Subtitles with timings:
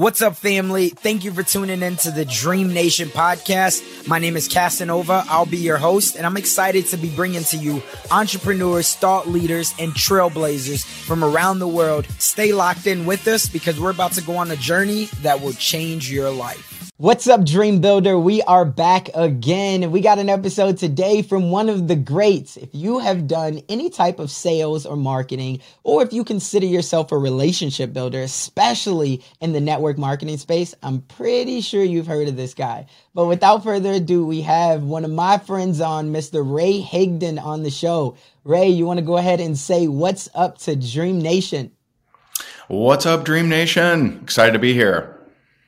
[0.00, 0.88] What's up, family?
[0.88, 4.08] Thank you for tuning in to the Dream Nation podcast.
[4.08, 5.26] My name is Casanova.
[5.28, 9.74] I'll be your host, and I'm excited to be bringing to you entrepreneurs, thought leaders,
[9.78, 12.06] and trailblazers from around the world.
[12.18, 15.52] Stay locked in with us because we're about to go on a journey that will
[15.52, 16.89] change your life.
[17.00, 18.18] What's up, Dream Builder?
[18.18, 19.90] We are back again.
[19.90, 22.58] We got an episode today from one of the greats.
[22.58, 27.10] If you have done any type of sales or marketing, or if you consider yourself
[27.10, 32.36] a relationship builder, especially in the network marketing space, I'm pretty sure you've heard of
[32.36, 32.84] this guy.
[33.14, 36.42] But without further ado, we have one of my friends on, Mr.
[36.44, 38.18] Ray Higdon, on the show.
[38.44, 41.72] Ray, you want to go ahead and say what's up to Dream Nation?
[42.68, 44.20] What's up, Dream Nation?
[44.22, 45.16] Excited to be here.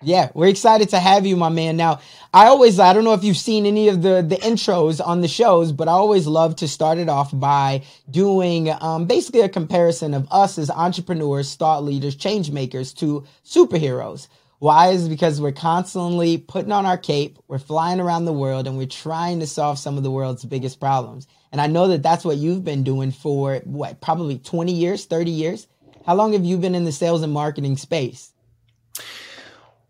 [0.05, 1.77] Yeah, we're excited to have you, my man.
[1.77, 2.00] Now,
[2.34, 5.28] I always, I don't know if you've seen any of the, the intros on the
[5.28, 10.12] shows, but I always love to start it off by doing um, basically a comparison
[10.14, 14.27] of us as entrepreneurs, thought leaders, change makers to superheroes.
[14.59, 18.77] Why is because we're constantly putting on our cape, we're flying around the world, and
[18.77, 21.28] we're trying to solve some of the world's biggest problems.
[21.53, 25.31] And I know that that's what you've been doing for what, probably 20 years, 30
[25.31, 25.69] years?
[26.06, 28.31] How long have you been in the sales and marketing space?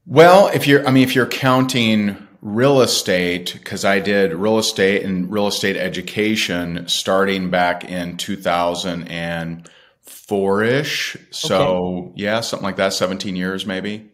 [0.07, 5.05] Well, if you're, I mean, if you're counting real estate, because I did real estate
[5.05, 11.17] and real estate education starting back in 2004 ish.
[11.31, 12.13] So, okay.
[12.17, 14.09] yeah, something like that, 17 years maybe.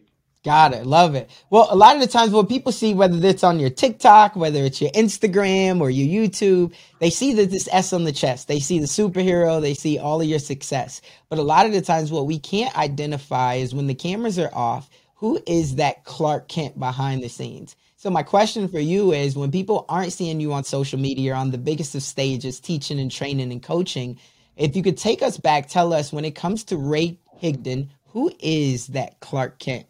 [0.45, 0.85] Got it.
[0.85, 1.29] Love it.
[1.49, 4.63] Well, a lot of the times what people see, whether it's on your TikTok, whether
[4.63, 8.47] it's your Instagram or your YouTube, they see that this S on the chest.
[8.47, 9.59] They see the superhero.
[9.59, 11.01] They see all of your success.
[11.27, 14.53] But a lot of the times what we can't identify is when the cameras are
[14.53, 14.89] off,
[15.19, 17.75] who is that Clark Kent behind the scenes?
[17.97, 21.35] So my question for you is when people aren't seeing you on social media or
[21.35, 24.17] on the biggest of stages, teaching and training and coaching,
[24.55, 28.31] if you could take us back, tell us when it comes to Ray Higdon, who
[28.39, 29.85] is that Clark Kent?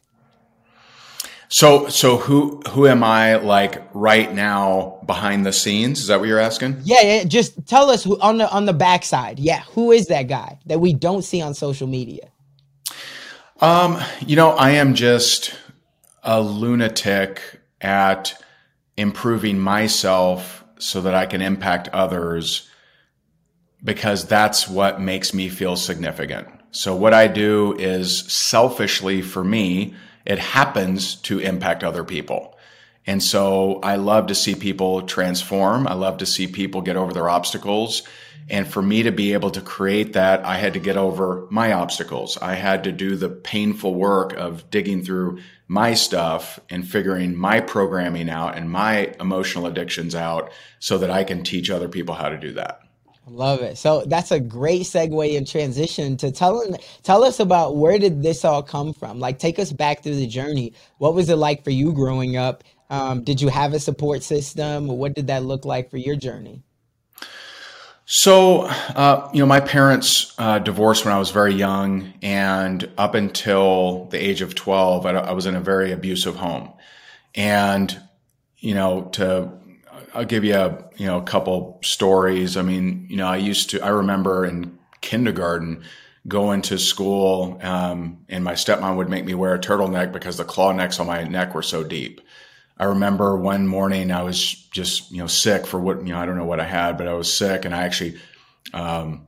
[1.48, 6.00] So, so who who am I like right now behind the scenes?
[6.00, 6.82] Is that what you're asking?
[6.84, 7.24] Yeah, yeah.
[7.24, 9.38] Just tell us who on the on the backside.
[9.38, 12.30] Yeah, who is that guy that we don't see on social media?
[13.62, 15.54] Um, you know, I am just
[16.24, 17.42] a lunatic
[17.82, 18.42] at
[18.96, 22.70] improving myself so that I can impact others
[23.84, 26.48] because that's what makes me feel significant.
[26.72, 29.94] So what I do is selfishly for me,
[30.26, 32.58] it happens to impact other people.
[33.10, 35.88] And so I love to see people transform.
[35.88, 38.04] I love to see people get over their obstacles.
[38.52, 41.74] And for me to be able to create that, I had to get over my
[41.74, 42.38] obstacles.
[42.38, 47.62] I had to do the painful work of digging through my stuff and figuring my
[47.62, 52.30] programming out and my emotional addictions out so that I can teach other people how
[52.30, 52.80] to do that.
[53.26, 53.80] Love it.
[53.80, 56.64] So that's a great segue and transition to tell
[57.02, 59.20] tell us about where did this all come from?
[59.20, 60.74] Like take us back through the journey.
[61.00, 62.64] What was it like for you growing up?
[62.90, 64.88] Um, did you have a support system?
[64.88, 66.64] What did that look like for your journey?
[68.12, 73.14] So, uh, you know, my parents uh, divorced when I was very young, and up
[73.14, 76.74] until the age of 12, I, I, was in a very abusive home.
[77.36, 77.96] And,
[78.58, 79.52] you know, to,
[80.16, 82.58] I'll give you a, you know, a couple stories.
[82.58, 85.84] I mean, you know, I used to, I remember in kindergarten
[86.28, 90.46] going to school, um, and my stepmom would make me wear a turtleneck because the
[90.46, 92.22] claw necks on my neck were so deep.
[92.80, 96.26] I remember one morning I was just, you know, sick for what, you know, I
[96.26, 98.20] don't know what I had, but I was sick and I actually
[98.74, 99.28] um,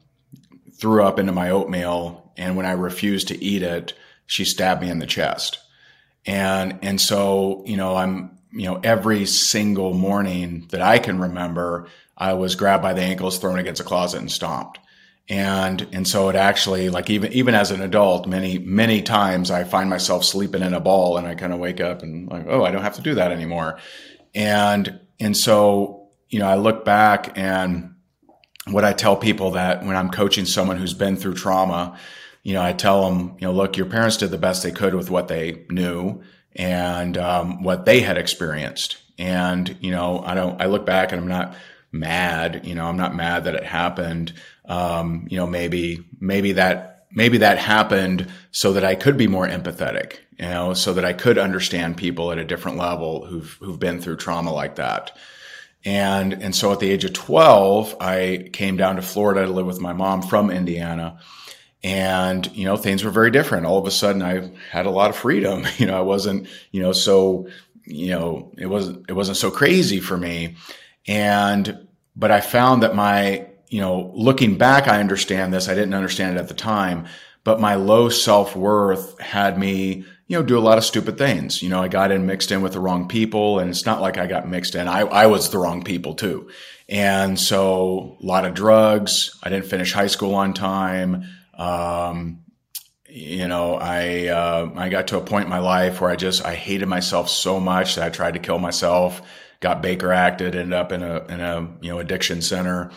[0.75, 2.31] threw up into my oatmeal.
[2.38, 3.94] And when I refused to eat it,
[4.25, 5.59] she stabbed me in the chest.
[6.25, 11.87] And, and so, you know, I'm, you know, every single morning that I can remember,
[12.17, 14.79] I was grabbed by the ankles, thrown against a closet and stomped
[15.29, 19.64] and and so it actually like even even as an adult many many times i
[19.64, 22.64] find myself sleeping in a ball and i kind of wake up and like oh
[22.64, 23.78] i don't have to do that anymore.
[24.34, 27.96] And and so you know i look back and
[28.68, 31.97] what i tell people that when i'm coaching someone who's been through trauma
[32.44, 34.96] you know i tell them you know look your parents did the best they could
[34.96, 36.22] with what they knew
[36.56, 38.97] and um, what they had experienced.
[39.18, 41.56] And you know i don't i look back and i'm not
[41.91, 44.34] mad you know i'm not mad that it happened
[44.72, 49.46] um, you know, maybe maybe that maybe that happened so that I could be more
[49.46, 53.79] empathetic, you know, so that I could understand people at a different level who've who've
[53.79, 55.18] been through trauma like that.
[55.84, 59.66] And and so at the age of 12, I came down to Florida to live
[59.66, 61.20] with my mom from Indiana.
[61.84, 63.66] And, you know, things were very different.
[63.66, 65.66] All of a sudden I had a lot of freedom.
[65.79, 67.50] You know, I wasn't, you know, so,
[67.84, 70.56] you know, it wasn't it wasn't so crazy for me.
[71.08, 75.70] And but I found that my, you know, looking back, I understand this.
[75.70, 77.06] I didn't understand it at the time,
[77.46, 81.64] but my low self worth had me, you know, do a lot of stupid things.
[81.64, 84.18] You know, I got in mixed in with the wrong people and it's not like
[84.18, 84.90] I got mixed in.
[84.90, 86.50] I, I was the wrong people too.
[86.90, 89.40] And so a lot of drugs.
[89.41, 91.23] I didn't finish high school on time.
[91.53, 92.44] Um,
[93.08, 96.44] you know, I, uh, I got to a point in my life where I just,
[96.46, 99.22] I hated myself so much that I tried to kill myself,
[99.62, 102.91] got Baker acted, ended up in a, in a, you know, addiction center.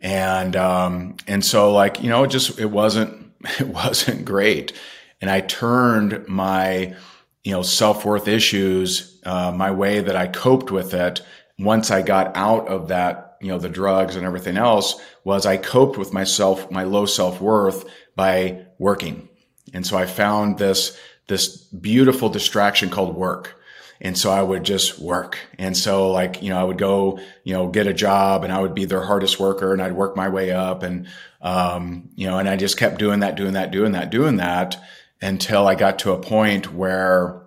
[0.00, 4.72] And, um, and so like, you know, it just, it wasn't, it wasn't great.
[5.20, 6.96] And I turned my,
[7.44, 11.22] you know, self worth issues, uh, my way that I coped with it
[11.60, 15.58] once I got out of that, you know, the drugs and everything else was I
[15.58, 17.84] coped with myself, my low self worth
[18.16, 19.28] by working.
[19.74, 20.98] And so I found this,
[21.28, 23.59] this beautiful distraction called work.
[24.00, 25.38] And so I would just work.
[25.58, 28.60] And so like, you know, I would go, you know, get a job and I
[28.60, 30.82] would be their hardest worker and I'd work my way up.
[30.82, 31.06] And,
[31.42, 34.82] um, you know, and I just kept doing that, doing that, doing that, doing that
[35.20, 37.42] until I got to a point where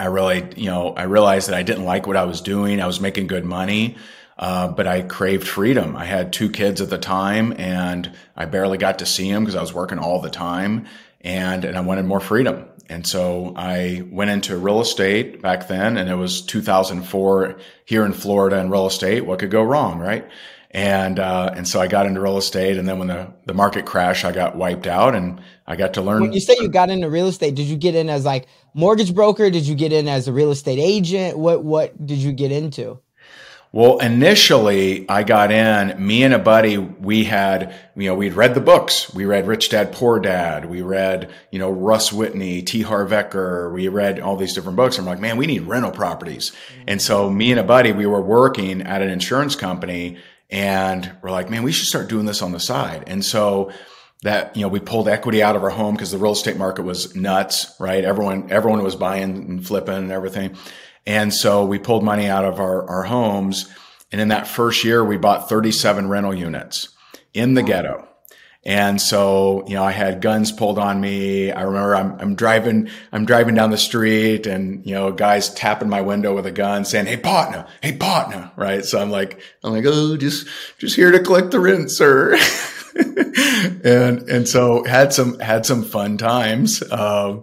[0.00, 2.80] I really, you know, I realized that I didn't like what I was doing.
[2.80, 3.96] I was making good money.
[4.36, 5.94] Uh, but I craved freedom.
[5.94, 9.54] I had two kids at the time and I barely got to see them because
[9.54, 10.86] I was working all the time
[11.24, 12.66] and, and I wanted more freedom.
[12.88, 18.12] And so I went into real estate back then and it was 2004 here in
[18.12, 19.24] Florida in real estate.
[19.24, 19.98] What could go wrong?
[19.98, 20.28] Right.
[20.72, 22.78] And, uh, and so I got into real estate.
[22.78, 26.02] And then when the, the market crashed, I got wiped out and I got to
[26.02, 26.22] learn.
[26.22, 29.14] When you say you got into real estate, did you get in as like mortgage
[29.14, 29.50] broker?
[29.50, 31.38] Did you get in as a real estate agent?
[31.38, 33.00] What, what did you get into?
[33.74, 38.54] Well, initially I got in, me and a buddy, we had, you know, we'd read
[38.54, 39.12] the books.
[39.14, 40.66] We read Rich Dad, Poor Dad.
[40.68, 42.82] We read, you know, Russ Whitney, T.
[42.82, 43.72] Harv Eker.
[43.72, 44.98] We read all these different books.
[44.98, 46.52] I'm like, man, we need rental properties.
[46.86, 50.18] And so me and a buddy, we were working at an insurance company
[50.50, 53.04] and we're like, man, we should start doing this on the side.
[53.06, 53.72] And so
[54.20, 56.82] that, you know, we pulled equity out of our home because the real estate market
[56.82, 58.04] was nuts, right?
[58.04, 60.56] Everyone, everyone was buying and flipping and everything.
[61.06, 63.70] And so we pulled money out of our, our homes.
[64.10, 66.90] And in that first year, we bought 37 rental units
[67.34, 68.08] in the ghetto.
[68.64, 71.50] And so, you know, I had guns pulled on me.
[71.50, 75.88] I remember I'm, I'm driving, I'm driving down the street and, you know, guys tapping
[75.88, 78.52] my window with a gun saying, Hey, partner, hey, partner.
[78.54, 78.84] Right.
[78.84, 80.46] So I'm like, I'm like, Oh, just,
[80.78, 82.34] just here to collect the rent, sir.
[82.94, 86.84] and, and so had some, had some fun times.
[86.92, 87.42] Um,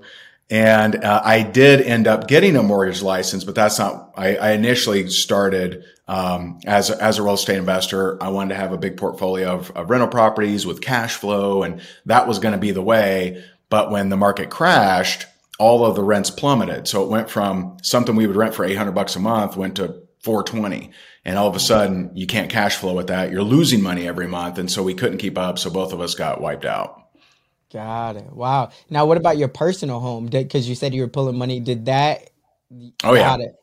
[0.49, 4.13] and uh, I did end up getting a mortgage license, but that's not.
[4.15, 8.21] I, I initially started um, as a, as a real estate investor.
[8.21, 11.81] I wanted to have a big portfolio of, of rental properties with cash flow, and
[12.07, 13.43] that was going to be the way.
[13.69, 15.27] But when the market crashed,
[15.59, 16.87] all of the rents plummeted.
[16.87, 20.01] So it went from something we would rent for 800 bucks a month went to
[20.23, 20.91] 420.
[21.25, 23.31] And all of a sudden you can't cash flow with that.
[23.31, 24.57] You're losing money every month.
[24.57, 25.59] And so we couldn't keep up.
[25.59, 27.08] So both of us got wiped out.
[27.71, 28.31] Got it.
[28.33, 28.71] Wow.
[28.89, 30.25] Now, what about your personal home?
[30.25, 31.59] Because you said you were pulling money.
[31.59, 32.29] Did that?
[33.03, 33.35] Oh yeah.
[33.37, 33.55] It.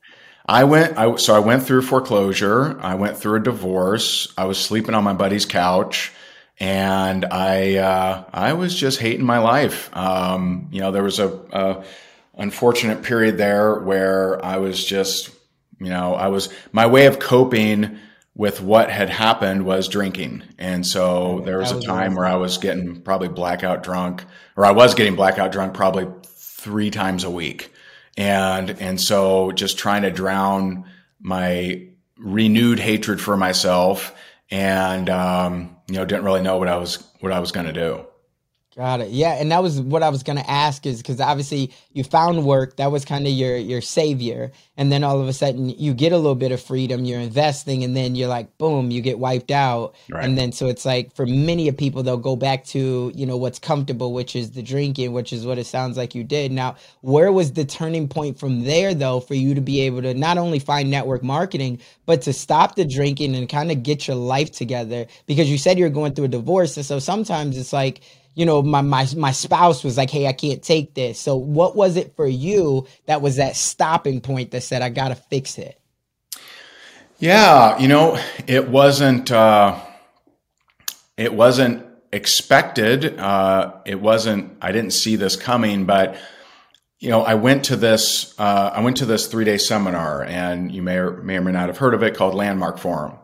[0.47, 0.97] I went.
[0.97, 2.78] I so I went through foreclosure.
[2.80, 4.33] I went through a divorce.
[4.38, 6.12] I was sleeping on my buddy's couch,
[6.61, 9.95] and I uh, I was just hating my life.
[9.97, 11.85] Um, you know, there was a, a
[12.37, 15.30] unfortunate period there where I was just,
[15.80, 17.99] you know, I was my way of coping
[18.37, 20.43] with what had happened was drinking.
[20.59, 24.25] And so there was a time where I was getting probably blackout drunk,
[24.57, 27.73] or I was getting blackout drunk probably three times a week.
[28.19, 30.85] And, and so just trying to drown
[31.19, 31.88] my
[32.19, 34.14] renewed hatred for myself
[34.50, 37.73] and, um, you know, didn't really know what I was, what I was going to
[37.73, 38.05] do.
[38.76, 39.09] Got it.
[39.09, 42.76] Yeah, and that was what I was gonna ask is because obviously you found work
[42.76, 46.12] that was kind of your your savior, and then all of a sudden you get
[46.12, 49.50] a little bit of freedom, you're investing, and then you're like, boom, you get wiped
[49.50, 50.23] out, right.
[50.23, 53.38] and then so it's like for many of people they'll go back to you know
[53.38, 56.52] what's comfortable, which is the drinking, which is what it sounds like you did.
[56.52, 60.12] Now, where was the turning point from there though for you to be able to
[60.12, 64.18] not only find network marketing but to stop the drinking and kind of get your
[64.18, 65.06] life together?
[65.25, 68.02] Because you said you're going through a divorce, and so sometimes it's like
[68.37, 71.19] you know, my, my, my spouse was like, Hey, I can't take this.
[71.19, 75.09] So what was it for you that was that stopping point that said, I got
[75.09, 75.81] to fix it?
[77.19, 77.78] Yeah.
[77.78, 79.81] You know, it wasn't, uh,
[81.16, 83.19] it wasn't expected.
[83.19, 84.57] Uh, it wasn't.
[84.61, 86.16] I didn't see this coming, but
[86.99, 88.35] you know, I went to this.
[88.38, 91.52] Uh, I went to this three day seminar, and you may or may or may
[91.52, 93.19] not have heard of it, called Landmark Forum.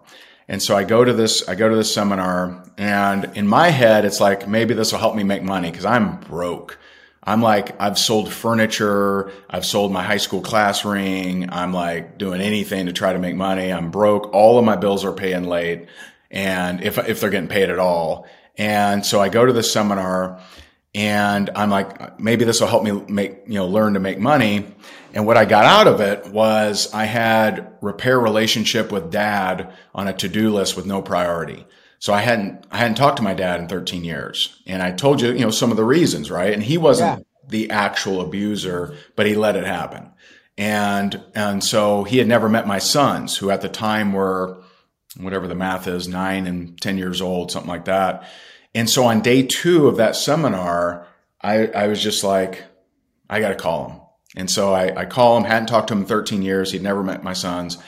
[0.52, 1.48] And so I go to this.
[1.48, 5.16] I go to this seminar, and in my head, it's like maybe this will help
[5.16, 6.78] me make money because I'm broke.
[7.24, 9.32] I'm like, I've sold furniture.
[9.48, 11.48] I've sold my high school class ring.
[11.50, 13.72] I'm like doing anything to try to make money.
[13.72, 14.34] I'm broke.
[14.34, 15.86] All of my bills are paying late.
[16.30, 18.26] And if, if they're getting paid at all.
[18.58, 20.38] And so I go to the seminar
[20.94, 24.66] and I'm like, maybe this will help me make, you know, learn to make money.
[25.14, 30.08] And what I got out of it was I had repair relationship with dad on
[30.08, 31.66] a to-do list with no priority.
[31.98, 34.60] So I hadn't, I hadn't talked to my dad in 13 years.
[34.66, 36.52] And I told you, you know, some of the reasons, right?
[36.52, 37.24] And he wasn't yeah.
[37.48, 40.10] the actual abuser, but he let it happen.
[40.58, 44.62] And, and so he had never met my sons who at the time were,
[45.16, 48.24] whatever the math is, nine and 10 years old, something like that.
[48.74, 51.06] And so on day two of that seminar,
[51.40, 52.64] I, I was just like,
[53.28, 54.00] I got to call him.
[54.36, 56.72] And so I, I call him, hadn't talked to him in 13 years.
[56.72, 57.78] He'd never met my sons.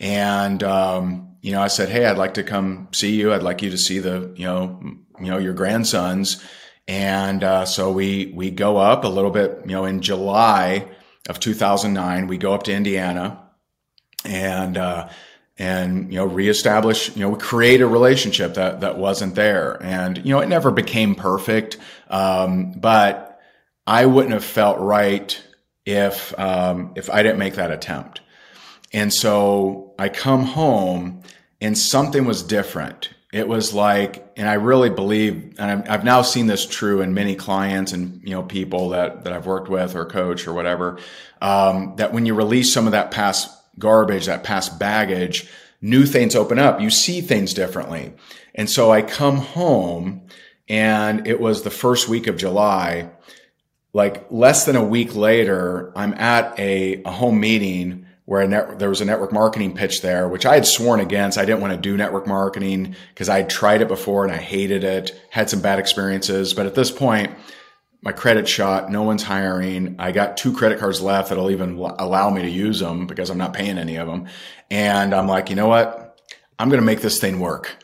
[0.00, 3.32] And, um, you know, I said, Hey, I'd like to come see you.
[3.32, 4.80] I'd like you to see the, you know,
[5.20, 6.42] you know, your grandsons.
[6.88, 10.88] And, uh, so we, we go up a little bit, you know, in July
[11.28, 13.42] of 2009, we go up to Indiana
[14.24, 15.08] and, uh,
[15.62, 20.32] and you know reestablish you know create a relationship that that wasn't there and you
[20.32, 21.78] know it never became perfect
[22.08, 23.40] um, but
[23.86, 25.42] i wouldn't have felt right
[25.86, 28.20] if um, if i didn't make that attempt
[28.92, 31.22] and so i come home
[31.62, 33.10] and something was different.
[33.32, 37.36] It was like, and I really believe, and I've now seen this true in many
[37.36, 40.98] clients and you know people that that I've worked with or coach or whatever,
[41.40, 43.48] um, that when you release some of that past
[43.78, 45.48] garbage, that past baggage,
[45.80, 46.80] new things open up.
[46.80, 48.12] You see things differently.
[48.54, 50.22] And so I come home,
[50.68, 53.10] and it was the first week of July.
[53.92, 58.88] Like less than a week later, I'm at a, a home meeting where net, there
[58.88, 61.36] was a network marketing pitch there, which I had sworn against.
[61.36, 64.38] I didn't want to do network marketing because I had tried it before and I
[64.38, 66.54] hated it, had some bad experiences.
[66.54, 67.32] But at this point,
[68.02, 69.94] my credit shot, no one's hiring.
[70.00, 73.38] I got two credit cards left that'll even allow me to use them because I'm
[73.38, 74.26] not paying any of them.
[74.70, 76.20] And I'm like, you know what?
[76.58, 77.76] I'm going to make this thing work.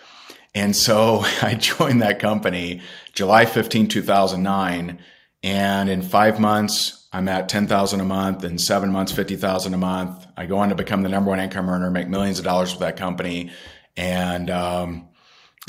[0.56, 2.82] And so I joined that company
[3.12, 4.98] July 15, 2009.
[5.44, 10.26] And in five months, I'm at 10,000 a month in seven months, 50,000 a month.
[10.37, 12.80] I go on to become the number one income earner, make millions of dollars with
[12.80, 13.52] that company.
[13.96, 15.08] And, um,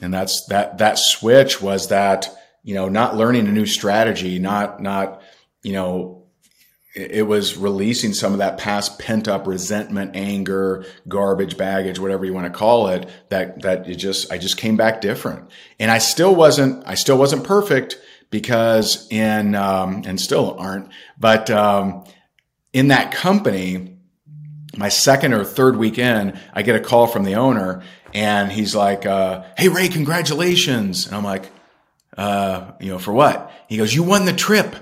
[0.02, 2.30] and that's that, that switch was that,
[2.64, 5.22] you know, not learning a new strategy, not, not,
[5.64, 6.24] you know,
[6.96, 12.34] it, was releasing some of that past pent up resentment, anger, garbage, baggage, whatever you
[12.34, 15.50] want to call it, that, that it just, I just came back different.
[15.80, 18.00] And I still wasn't, I still wasn't perfect
[18.32, 22.04] because in um, and still aren't, but um,
[22.74, 23.98] in that company,
[24.78, 29.06] my second or third weekend, I get a call from the owner, and he's like,
[29.06, 31.52] uh, "Hey Ray, congratulations!" And I'm like,
[32.20, 34.76] uh, "You know, for what?" He goes, "You won the trip,"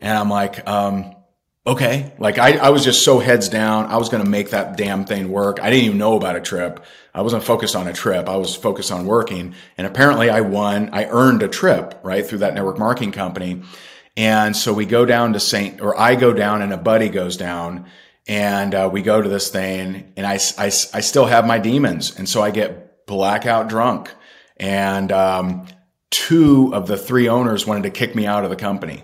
[0.00, 1.14] and I'm like, um,
[1.66, 2.12] okay.
[2.18, 3.86] Like I, I was just so heads down.
[3.86, 5.60] I was going to make that damn thing work.
[5.60, 6.84] I didn't even know about a trip.
[7.14, 8.28] I wasn't focused on a trip.
[8.28, 9.54] I was focused on working.
[9.78, 12.26] And apparently I won, I earned a trip, right?
[12.26, 13.62] Through that network marketing company.
[14.16, 15.80] And so we go down to St.
[15.80, 17.86] or I go down and a buddy goes down
[18.28, 20.68] and uh, we go to this thing and I, I, I
[21.00, 22.18] still have my demons.
[22.18, 24.12] And so I get blackout drunk
[24.58, 25.66] and, um,
[26.12, 29.02] two of the three owners wanted to kick me out of the company.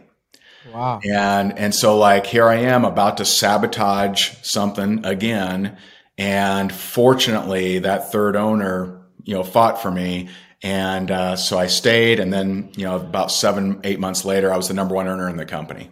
[0.72, 1.00] Wow.
[1.02, 5.78] And and so like here I am about to sabotage something again.
[6.18, 10.28] And fortunately, that third owner, you know, fought for me.
[10.62, 12.18] And uh, so I stayed.
[12.20, 15.28] And then, you know, about seven, eight months later, I was the number one earner
[15.28, 15.90] in the company.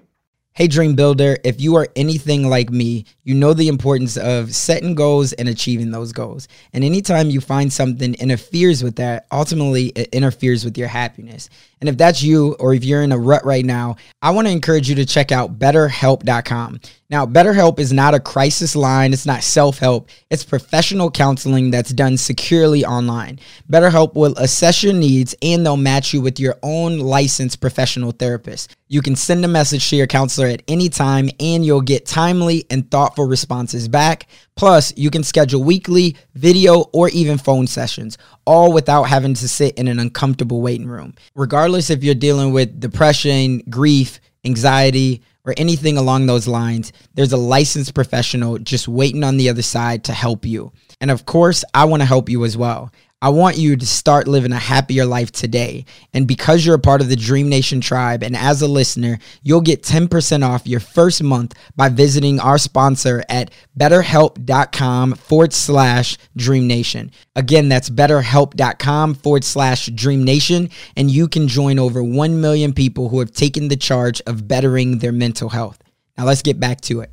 [0.57, 4.95] Hey, Dream Builder, if you are anything like me, you know the importance of setting
[4.95, 6.49] goals and achieving those goals.
[6.73, 11.51] And anytime you find something interferes with that, ultimately it interferes with your happiness.
[11.81, 14.53] And if that's you, or if you're in a rut right now, I want to
[14.53, 16.81] encourage you to check out betterhelp.com.
[17.09, 21.93] Now, BetterHelp is not a crisis line, it's not self help, it's professional counseling that's
[21.93, 23.39] done securely online.
[23.71, 28.75] BetterHelp will assess your needs and they'll match you with your own licensed professional therapist.
[28.89, 32.67] You can send a message to your counselor at any time and you'll get timely
[32.71, 34.27] and thoughtful responses back.
[34.57, 38.17] Plus, you can schedule weekly, video, or even phone sessions,
[38.47, 41.15] all without having to sit in an uncomfortable waiting room.
[41.35, 47.37] Regardless if you're dealing with depression, grief, anxiety, or anything along those lines, there's a
[47.37, 50.73] licensed professional just waiting on the other side to help you.
[51.01, 52.91] And of course, I want to help you as well.
[53.27, 55.85] I want you to start living a happier life today.
[56.15, 59.63] And because you're a part of the Dream Nation tribe and as a listener, you'll
[59.63, 66.69] get 10% off your first month by visiting our sponsor at betterhelp.com forward slash Dream
[66.69, 67.11] Nation.
[67.35, 70.71] Again, that's betterhelp.com forward slash Dream Nation.
[70.97, 74.99] And you can join over 1 million people who have taken the charge of bettering
[74.99, 75.83] their mental health.
[76.17, 77.11] Now let's get back to it.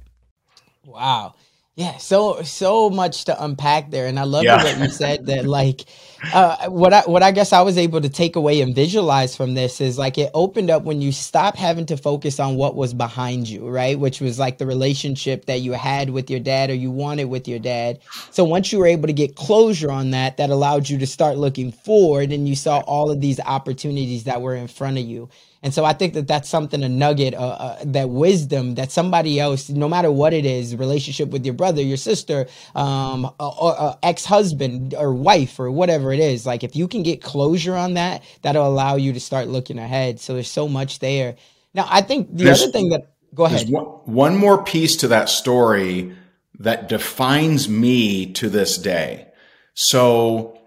[0.85, 1.33] Wow.
[1.75, 4.63] Yeah, so so much to unpack there, and I love yeah.
[4.63, 5.85] what you said that like
[6.31, 9.55] uh, what I what I guess I was able to take away and visualize from
[9.55, 12.93] this is like it opened up when you stop having to focus on what was
[12.93, 13.97] behind you, right?
[13.97, 17.47] Which was like the relationship that you had with your dad or you wanted with
[17.47, 17.99] your dad.
[18.29, 21.39] So once you were able to get closure on that, that allowed you to start
[21.39, 25.27] looking forward, and you saw all of these opportunities that were in front of you.
[25.63, 29.39] And so I think that that's something, a nugget, uh, uh, that wisdom that somebody
[29.39, 33.97] else, no matter what it is, relationship with your brother, your sister, um, or, or
[34.03, 37.93] ex husband or wife or whatever it is, like if you can get closure on
[37.93, 40.19] that, that'll allow you to start looking ahead.
[40.19, 41.37] So there's so much there.
[41.73, 43.69] Now, I think the there's, other thing that, go ahead.
[43.69, 46.13] One, one more piece to that story
[46.59, 49.27] that defines me to this day.
[49.73, 50.59] So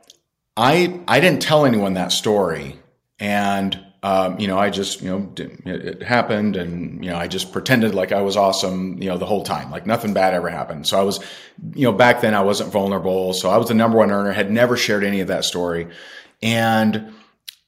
[0.57, 2.77] I I didn't tell anyone that story,
[3.21, 7.53] and um, you know, I just, you know, it, happened and, you know, I just
[7.53, 10.87] pretended like I was awesome, you know, the whole time, like nothing bad ever happened.
[10.87, 11.19] So I was,
[11.75, 13.33] you know, back then I wasn't vulnerable.
[13.33, 15.89] So I was the number one earner, had never shared any of that story.
[16.43, 17.15] And,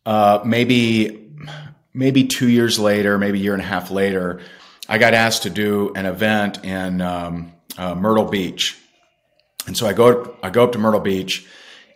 [0.07, 1.31] uh, maybe,
[1.95, 4.41] maybe two years later, maybe a year and a half later,
[4.89, 8.77] I got asked to do an event in, um, uh, Myrtle Beach.
[9.67, 11.47] And so I go, I go up to Myrtle Beach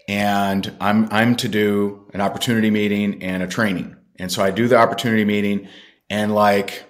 [0.08, 3.96] and I'm, I'm to do an opportunity meeting and a training.
[4.22, 5.68] And so I do the opportunity meeting
[6.08, 6.84] and like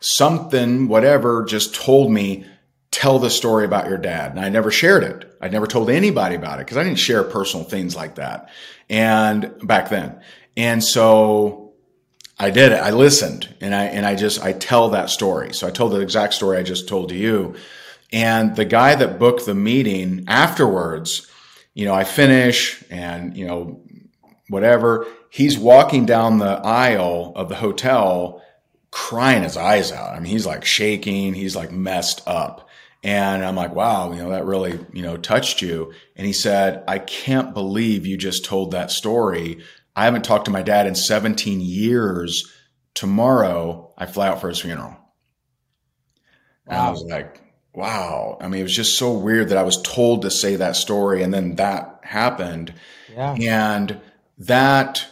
[0.00, 2.44] something, whatever, just told me,
[2.90, 4.32] tell the story about your dad.
[4.32, 5.32] And I never shared it.
[5.40, 8.48] I never told anybody about it because I didn't share personal things like that.
[8.88, 10.20] And back then.
[10.56, 11.74] And so
[12.36, 12.80] I did it.
[12.80, 15.54] I listened and I, and I just, I tell that story.
[15.54, 17.54] So I told the exact story I just told to you.
[18.10, 21.30] And the guy that booked the meeting afterwards,
[21.74, 23.84] you know, I finish and, you know,
[24.48, 28.42] whatever he's walking down the aisle of the hotel
[28.90, 30.14] crying his eyes out.
[30.14, 32.68] I mean, he's like shaking, he's like messed up.
[33.02, 35.92] And I'm like, wow, you know, that really, you know, touched you.
[36.16, 39.60] And he said, I can't believe you just told that story.
[39.96, 42.52] I haven't talked to my dad in 17 years.
[42.92, 44.90] Tomorrow, I fly out for his funeral.
[44.90, 44.98] Wow.
[46.66, 47.40] And I was like,
[47.72, 48.36] wow.
[48.40, 51.22] I mean, it was just so weird that I was told to say that story
[51.22, 52.74] and then that happened.
[53.10, 53.32] Yeah.
[53.34, 54.00] And
[54.38, 55.06] that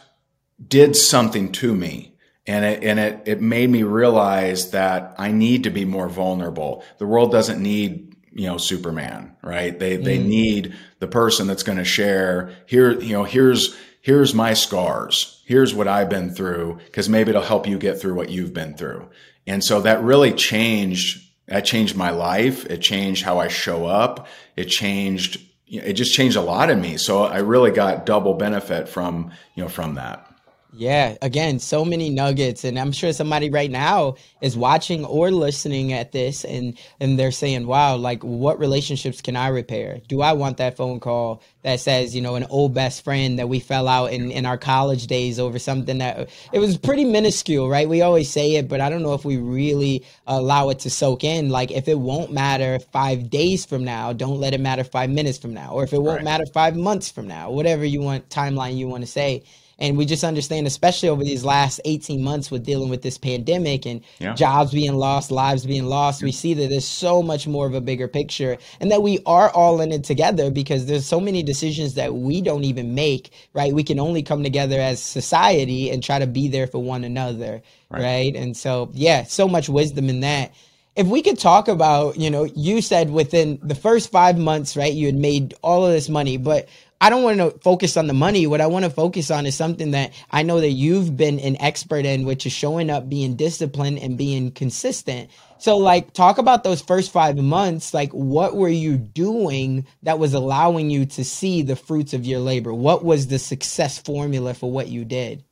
[0.67, 2.17] did something to me.
[2.47, 6.83] And it, and it, it made me realize that I need to be more vulnerable.
[6.97, 9.79] The world doesn't need, you know, Superman, right?
[9.79, 10.05] They, mm.
[10.05, 15.43] they need the person that's going to share here, you know, here's, here's my scars.
[15.47, 18.75] Here's what I've been through because maybe it'll help you get through what you've been
[18.75, 19.11] through.
[19.47, 22.65] And so that really changed, that changed my life.
[22.67, 24.27] It changed how I show up.
[24.57, 26.97] It changed, it just changed a lot in me.
[26.97, 30.28] So I really got double benefit from, you know, from that.
[30.71, 35.95] Yeah, again, so many nuggets and I'm sure somebody right now is watching or listening
[35.95, 40.01] at this and and they're saying, "Wow, like what relationships can I repair?
[40.09, 43.49] Do I want that phone call that says, you know, an old best friend that
[43.49, 47.71] we fell out in in our college days over something that it was pretty minuscule,
[47.71, 47.89] right?
[47.89, 51.25] We always say it, but I don't know if we really allow it to soak
[51.25, 51.49] in.
[51.49, 55.39] Like if it won't matter 5 days from now, don't let it matter 5 minutes
[55.39, 56.25] from now or if it won't right.
[56.25, 59.43] matter 5 months from now, whatever you want timeline you want to say
[59.79, 63.87] and we just understand, especially over these last 18 months with dealing with this pandemic
[63.87, 64.35] and yeah.
[64.35, 67.81] jobs being lost, lives being lost, we see that there's so much more of a
[67.81, 71.95] bigger picture and that we are all in it together because there's so many decisions
[71.95, 73.73] that we don't even make, right?
[73.73, 77.63] We can only come together as society and try to be there for one another,
[77.89, 78.03] right?
[78.03, 78.37] right?
[78.37, 80.53] And so, yeah, so much wisdom in that
[80.97, 84.93] if we could talk about, you know, you said within the first five months, right,
[84.93, 86.69] you had made all of this money, but
[87.01, 88.47] I don't want to focus on the money.
[88.47, 91.57] What I want to focus on is something that I know that you've been an
[91.61, 95.31] expert in, which is showing up, being disciplined, and being consistent.
[95.59, 97.95] So, like, talk about those first five months.
[97.95, 102.41] Like, what were you doing that was allowing you to see the fruits of your
[102.41, 102.75] labor?
[102.75, 105.45] What was the success formula for what you did?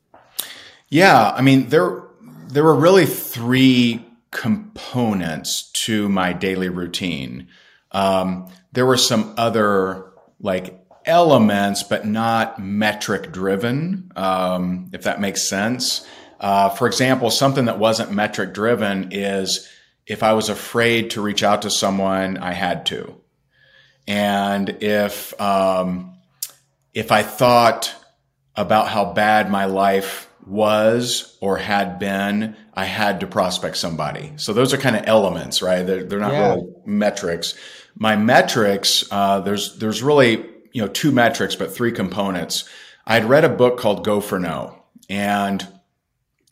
[0.89, 2.03] Yeah, I mean, there
[2.47, 7.47] there were really three components to my daily routine.
[7.91, 15.41] Um, there were some other like elements, but not metric driven, um, if that makes
[15.41, 16.05] sense.
[16.39, 19.67] Uh, for example, something that wasn't metric driven is
[20.05, 23.15] if I was afraid to reach out to someone, I had to.
[24.07, 26.17] And if, um,
[26.93, 27.93] if I thought
[28.55, 34.33] about how bad my life was or had been, I had to prospect somebody.
[34.37, 35.83] So those are kind of elements, right?
[35.83, 36.49] They're, they're not yeah.
[36.49, 37.55] really metrics.
[37.95, 40.45] My metrics, uh, there's there's really
[40.77, 42.69] you know two metrics, but three components.
[43.07, 45.67] I'd read a book called Go for No, and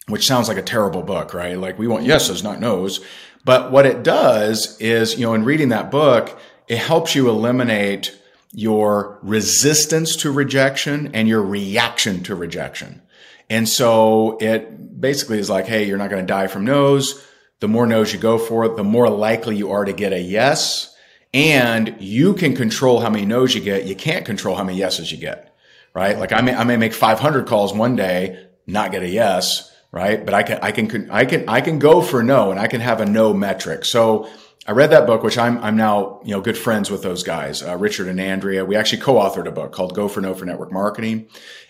[0.08, 1.56] which sounds like a terrible book, right?
[1.56, 3.02] Like we want yeses, not nos.
[3.44, 8.20] But what it does is, you know, in reading that book, it helps you eliminate
[8.52, 13.04] your resistance to rejection and your reaction to rejection.
[13.48, 17.24] And so it basically is like, hey, you're not going to die from no's.
[17.60, 20.95] The more no's you go for, the more likely you are to get a yes.
[21.36, 23.84] And you can control how many no's you get.
[23.84, 25.54] You can't control how many yeses you get,
[25.93, 26.17] right?
[26.17, 30.24] Like I may, I may make 500 calls one day, not get a yes, right?
[30.24, 32.80] But I can, I can, I can, I can go for no and I can
[32.80, 33.84] have a no metric.
[33.84, 34.30] So
[34.65, 37.62] I read that book, which I'm, I'm now, you know, good friends with those guys,
[37.62, 38.63] uh, Richard and Andrea.
[38.63, 41.28] We actually co-authored a book called Go for No for Network Marketing.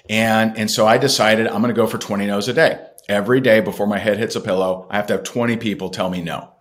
[0.08, 2.86] And, and so I decided I'm going to go for 20 no's a day.
[3.10, 6.12] Every day before my head hits a pillow, I have to have 20 people tell
[6.12, 6.55] me no.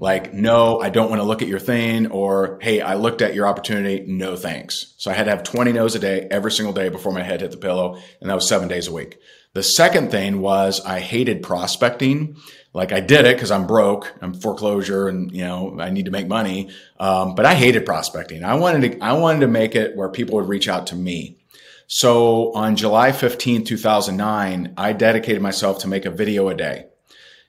[0.00, 3.34] Like, no, I don't want to look at your thing or, Hey, I looked at
[3.34, 4.04] your opportunity.
[4.06, 4.94] No thanks.
[4.96, 7.40] So I had to have 20 no's a day every single day before my head
[7.40, 7.98] hit the pillow.
[8.20, 9.18] And that was seven days a week.
[9.54, 12.36] The second thing was I hated prospecting.
[12.74, 16.10] Like I did it because I'm broke, I'm foreclosure, and you know I need to
[16.10, 16.70] make money.
[17.00, 18.44] Um, but I hated prospecting.
[18.44, 21.38] I wanted to I wanted to make it where people would reach out to me.
[21.86, 26.87] So on July 15, 2009, I dedicated myself to make a video a day.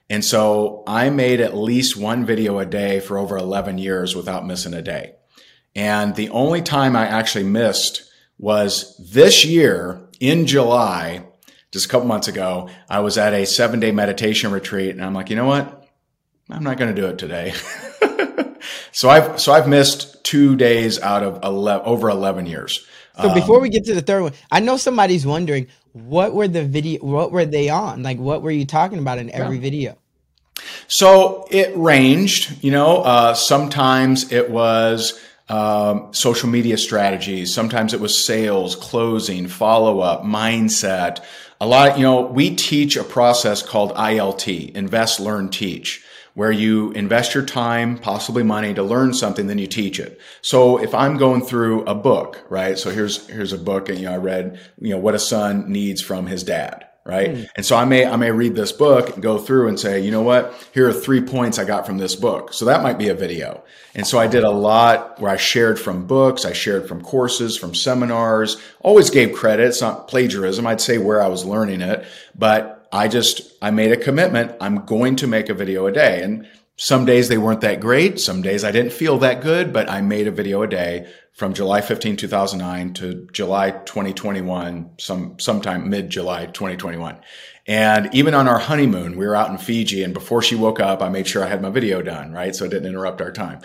[0.10, 4.46] And so I made at least one video a day for over 11 years without
[4.46, 5.14] missing a day.
[5.76, 8.04] And the only time I actually missed
[8.38, 11.26] was this year in July
[11.72, 15.14] just a couple months ago, I was at a seven day meditation retreat and I'm
[15.14, 15.88] like, you know what?
[16.50, 17.54] I'm not going to do it today.
[18.92, 22.88] so I've, so I've missed two days out of 11, over 11 years.
[23.22, 26.48] So before um, we get to the third one, I know somebody's wondering what were
[26.48, 28.04] the video, what were they on?
[28.04, 29.62] Like, what were you talking about in every yeah.
[29.62, 29.98] video?
[30.88, 37.54] So it ranged, you know, uh, sometimes it was, um, social media strategies.
[37.54, 41.24] Sometimes it was sales, closing, follow up, mindset,
[41.62, 46.92] a lot, you know, we teach a process called ILT, invest, learn, teach, where you
[46.92, 50.20] invest your time, possibly money to learn something, then you teach it.
[50.42, 52.78] So if I'm going through a book, right?
[52.78, 55.72] So here's, here's a book and, you know, I read, you know, what a son
[55.72, 57.32] needs from his dad right?
[57.32, 57.50] Mm.
[57.56, 60.12] And so I may I may read this book and go through and say, you
[60.12, 60.54] know what?
[60.74, 62.54] Here are three points I got from this book.
[62.54, 63.64] So that might be a video.
[63.96, 67.58] And so I did a lot where I shared from books, I shared from courses,
[67.58, 69.68] from seminars, always gave credit.
[69.68, 70.68] It's not plagiarism.
[70.68, 74.56] I'd say where I was learning it, but I just I made a commitment.
[74.60, 76.22] I'm going to make a video a day.
[76.24, 78.20] And some days they weren't that great.
[78.20, 81.54] Some days I didn't feel that good, but I made a video a day from
[81.54, 87.20] July 15, 2009 to July 2021, some, sometime mid July 2021.
[87.68, 91.02] And even on our honeymoon, we were out in Fiji and before she woke up,
[91.02, 92.56] I made sure I had my video done, right?
[92.56, 93.60] So it didn't interrupt our time.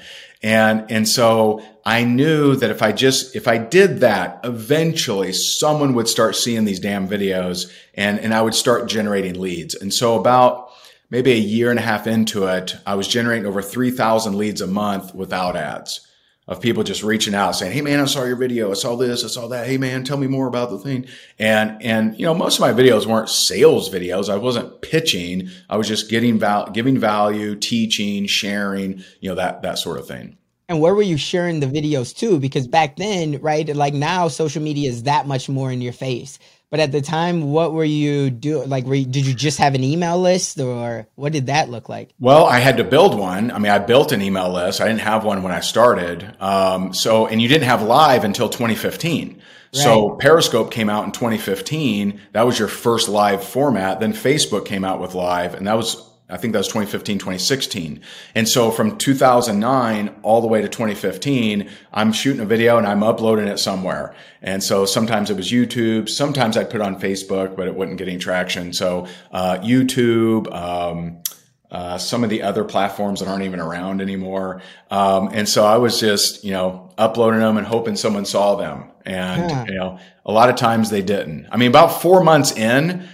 [0.45, 5.95] And, and so I knew that if I just, if I did that, eventually someone
[5.95, 9.75] would start seeing these damn videos and, and I would start generating leads.
[9.75, 10.71] And so about,
[11.09, 14.67] maybe a year and a half into it, I was generating over 3,000 leads a
[14.67, 16.07] month without ads
[16.47, 18.71] of people just reaching out saying, Hey man, I saw your video.
[18.71, 19.25] I saw this.
[19.25, 19.67] I saw that.
[19.67, 21.07] Hey man, tell me more about the thing.
[21.39, 24.29] And, and, you know, most of my videos weren't sales videos.
[24.29, 25.49] I wasn't pitching.
[25.71, 30.07] I was just getting val- giving value, teaching, sharing, you know, that, that sort of
[30.07, 30.37] thing.
[30.69, 32.39] And where were you sharing the videos to?
[32.39, 36.39] Because back then, right, like now social media is that much more in your face.
[36.71, 38.69] But at the time, what were you doing?
[38.69, 42.11] Like, you, did you just have an email list, or what did that look like?
[42.19, 43.51] Well, I had to build one.
[43.53, 44.81] I mean, I built an email list.
[44.81, 46.35] I didn't have one when I started.
[46.41, 49.29] Um, so, and you didn't have live until 2015.
[49.29, 49.43] Right.
[49.73, 52.21] So Periscope came out in 2015.
[52.33, 54.01] That was your first live format.
[54.01, 58.01] Then Facebook came out with live, and that was I think that was 2015, 2016.
[58.35, 63.03] And so from 2009 all the way to 2015, I'm shooting a video and I'm
[63.03, 64.15] uploading it somewhere.
[64.41, 66.09] And so sometimes it was YouTube.
[66.09, 68.73] Sometimes I'd put it on Facebook, but it wasn't getting traction.
[68.73, 71.23] So, uh, YouTube, um,
[71.71, 74.63] uh, some of the other platforms that aren't even around anymore.
[74.91, 78.93] Um, and so I was just, you know, uploading them and hoping someone saw them.
[79.05, 79.65] And, yeah.
[79.67, 81.49] you know, a lot of times they didn't.
[81.51, 83.07] I mean, about four months in,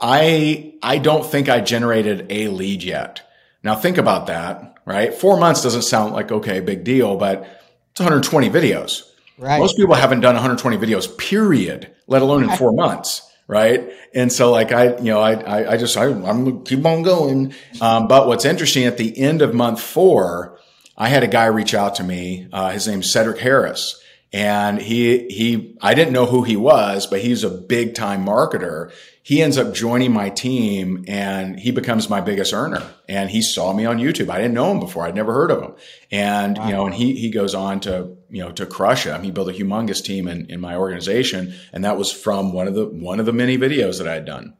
[0.00, 3.22] I, I don't think I generated a lead yet.
[3.62, 5.14] Now think about that, right?
[5.14, 7.46] Four months doesn't sound like, okay, big deal, but
[7.92, 9.08] it's 120 videos.
[9.38, 9.58] Right.
[9.58, 13.28] Most people haven't done 120 videos, period, let alone in four months.
[13.48, 13.90] Right.
[14.14, 17.02] And so like I, you know, I, I, I just, I, am gonna keep on
[17.02, 17.54] going.
[17.80, 20.58] Um, but what's interesting at the end of month four,
[20.96, 22.48] I had a guy reach out to me.
[22.52, 24.01] Uh, his name's Cedric Harris
[24.32, 28.90] And he, he, I didn't know who he was, but he's a big time marketer.
[29.22, 32.82] He ends up joining my team and he becomes my biggest earner.
[33.08, 34.30] And he saw me on YouTube.
[34.30, 35.04] I didn't know him before.
[35.04, 35.74] I'd never heard of him.
[36.10, 36.66] And, wow.
[36.66, 39.22] you know, and he, he goes on to, you know, to crush him.
[39.22, 41.54] He built a humongous team in, in my organization.
[41.72, 44.24] And that was from one of the, one of the many videos that I had
[44.24, 44.56] done.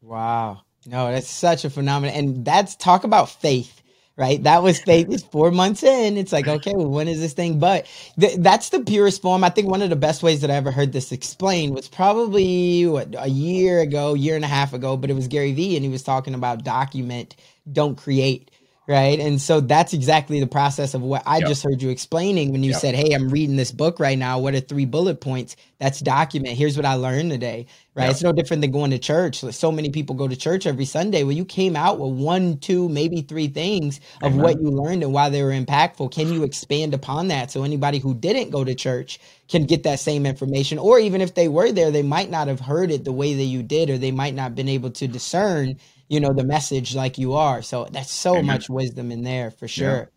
[0.00, 0.62] Wow.
[0.84, 2.16] No, that's such a phenomenon.
[2.16, 3.81] And that's talk about faith
[4.16, 4.42] right?
[4.44, 5.08] That was faith.
[5.10, 6.18] It's four months in.
[6.18, 7.58] It's like, okay, well, when is this thing?
[7.60, 7.86] But
[8.20, 9.44] th- that's the purest form.
[9.44, 12.86] I think one of the best ways that I ever heard this explained was probably
[12.86, 14.96] what a year ago, year and a half ago.
[14.96, 17.36] But it was Gary Vee, and he was talking about document,
[17.72, 18.51] don't create
[18.88, 19.18] right?
[19.20, 21.48] And so that's exactly the process of what i yep.
[21.48, 22.80] just heard you explaining when you yep.
[22.80, 24.38] said hey i'm reading this book right now.
[24.38, 25.56] What are three bullet points?
[25.78, 26.56] That's document.
[26.56, 27.66] Here's what i learned today.
[27.94, 28.04] Right?
[28.04, 28.10] Yep.
[28.10, 29.40] it's no different than going to church.
[29.40, 31.22] So many people go to church every sunday.
[31.22, 34.42] Well you came out with one two maybe three things of Amen.
[34.42, 36.12] what you learned and why they were impactful.
[36.12, 40.00] Can you expand upon that so anybody who didn't go to church can get that
[40.00, 40.78] same information?
[40.78, 43.44] Or even if they were there they might not have heard it the way that
[43.44, 45.76] you did or they might not have been able to discern
[46.12, 48.48] you know the message like you are so that's so mm-hmm.
[48.48, 50.10] much wisdom in there for sure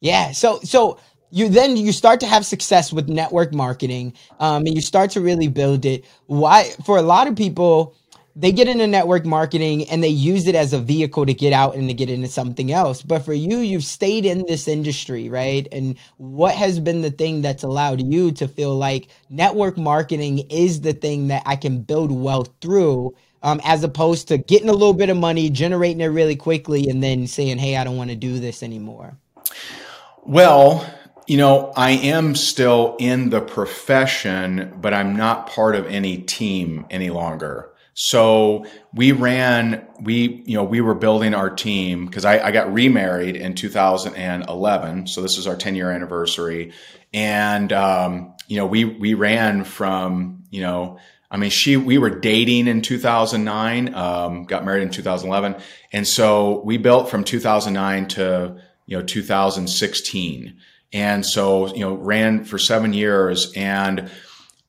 [0.00, 0.26] yeah.
[0.26, 0.98] yeah, so so
[1.30, 5.20] you then you start to have success with network marketing um, and you start to
[5.20, 7.94] really build it why for a lot of people
[8.34, 11.74] they get into network marketing and they use it as a vehicle to get out
[11.74, 13.02] and to get into something else.
[13.02, 15.66] But for you, you've stayed in this industry, right?
[15.72, 20.82] And what has been the thing that's allowed you to feel like network marketing is
[20.82, 24.94] the thing that I can build wealth through um, as opposed to getting a little
[24.94, 28.16] bit of money, generating it really quickly, and then saying, hey, I don't want to
[28.16, 29.16] do this anymore?
[30.24, 30.84] Well,
[31.26, 36.86] you know, I am still in the profession, but I'm not part of any team
[36.90, 37.70] any longer.
[38.00, 42.72] So we ran, we, you know, we were building our team because I, I, got
[42.72, 45.08] remarried in 2011.
[45.08, 46.72] So this is our 10 year anniversary.
[47.12, 50.98] And, um, you know, we, we ran from, you know,
[51.30, 55.60] I mean, she, we were dating in 2009, um, got married in 2011.
[55.92, 60.56] And so we built from 2009 to, you know, 2016.
[60.92, 63.52] And so, you know, ran for seven years.
[63.54, 64.10] And,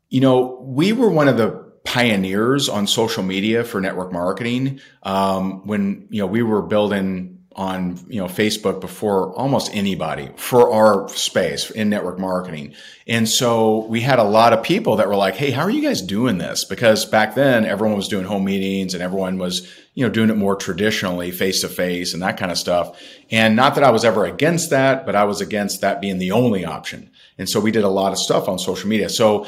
[0.09, 4.81] you know, we were one of the pioneers on social media for network marketing.
[5.03, 10.71] Um, when, you know, we were building on you know Facebook before almost anybody for
[10.71, 12.73] our space in network marketing.
[13.07, 15.81] And so we had a lot of people that were like, "Hey, how are you
[15.81, 20.05] guys doing this?" Because back then everyone was doing home meetings and everyone was, you
[20.05, 22.97] know, doing it more traditionally face to face and that kind of stuff.
[23.31, 26.31] And not that I was ever against that, but I was against that being the
[26.31, 27.09] only option.
[27.37, 29.09] And so we did a lot of stuff on social media.
[29.09, 29.47] So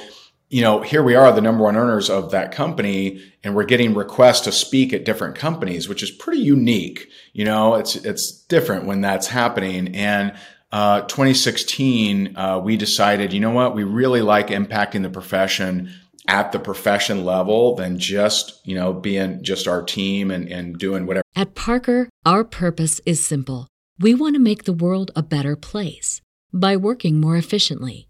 [0.51, 3.93] you know, here we are, the number one earners of that company, and we're getting
[3.93, 7.07] requests to speak at different companies, which is pretty unique.
[7.31, 9.95] You know, it's it's different when that's happening.
[9.95, 10.33] And
[10.73, 15.93] uh, 2016, uh, we decided, you know what, we really like impacting the profession
[16.27, 21.05] at the profession level than just you know being just our team and, and doing
[21.05, 21.23] whatever.
[21.33, 23.69] At Parker, our purpose is simple.
[23.99, 26.19] We want to make the world a better place
[26.51, 28.09] by working more efficiently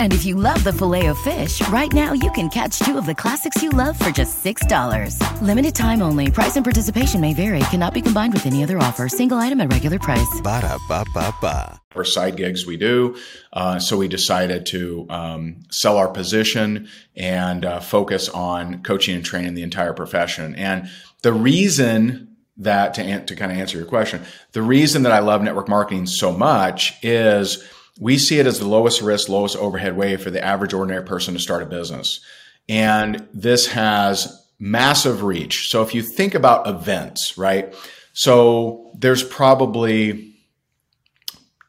[0.00, 3.04] And if you love the filet of fish, right now you can catch two of
[3.04, 5.42] the classics you love for just $6.
[5.42, 6.30] Limited time only.
[6.30, 7.60] Price and participation may vary.
[7.68, 9.10] Cannot be combined with any other offer.
[9.10, 10.40] Single item at regular price.
[10.42, 11.82] Ba da ba ba ba.
[11.94, 13.14] Or side gigs we do.
[13.52, 19.24] Uh, so we decided to um, sell our position and uh, focus on coaching and
[19.24, 20.54] training the entire profession.
[20.54, 20.88] And
[21.20, 25.42] the reason that to, to kind of answer your question, the reason that I love
[25.42, 27.62] network marketing so much is
[28.00, 31.34] we see it as the lowest risk, lowest overhead way for the average ordinary person
[31.34, 32.20] to start a business.
[32.68, 35.70] And this has massive reach.
[35.70, 37.74] So if you think about events, right?
[38.14, 40.34] So there's probably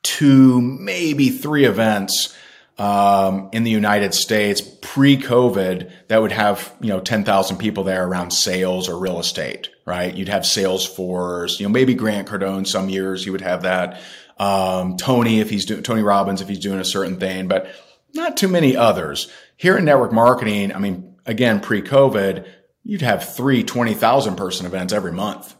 [0.04, 2.36] two, maybe three events
[2.78, 8.32] um, in the United States pre-COVID that would have you know 10,000 people there around
[8.32, 10.16] sales or real estate, right?
[10.16, 12.66] You'd have Salesforce, you know, maybe Grant Cardone.
[12.66, 14.02] Some years you would have that
[14.42, 17.72] um, Tony if he's doing Tony Robbins if he's doing a certain thing, but
[18.16, 19.32] not too many others.
[19.56, 22.48] Here in network marketing, I mean, again, pre-COVID,
[22.84, 25.56] you'd have three 20,000 person events every month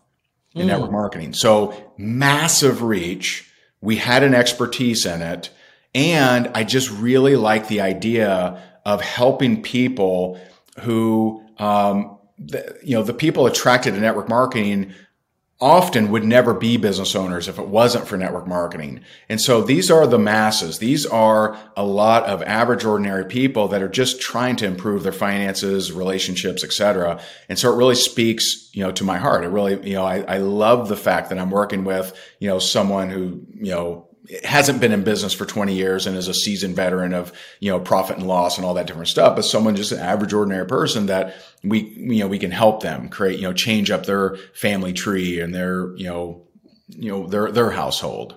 [0.56, 0.70] in mm.
[0.70, 1.34] network marketing.
[1.34, 3.48] So massive reach.
[3.82, 5.52] We had an expertise in it.
[5.94, 10.42] And I just really like the idea of helping people
[10.80, 14.96] who, um, the, you know, the people attracted to network marketing
[15.62, 19.00] often would never be business owners if it wasn't for network marketing.
[19.30, 20.80] And so these are the masses.
[20.80, 25.12] These are a lot of average ordinary people that are just trying to improve their
[25.12, 27.22] finances, relationships, etc.
[27.48, 29.44] And so it really speaks, you know, to my heart.
[29.44, 32.58] It really, you know, I, I love the fact that I'm working with, you know,
[32.58, 34.08] someone who, you know,
[34.44, 37.80] hasn't been in business for 20 years and is a seasoned veteran of, you know,
[37.80, 41.08] profit and loss and all that different stuff, but someone just an average ordinary person
[41.08, 44.94] that we, you know, we can help them create, you know, change up their family
[44.94, 46.44] tree and their, you know,
[46.88, 48.36] you know, their, their household.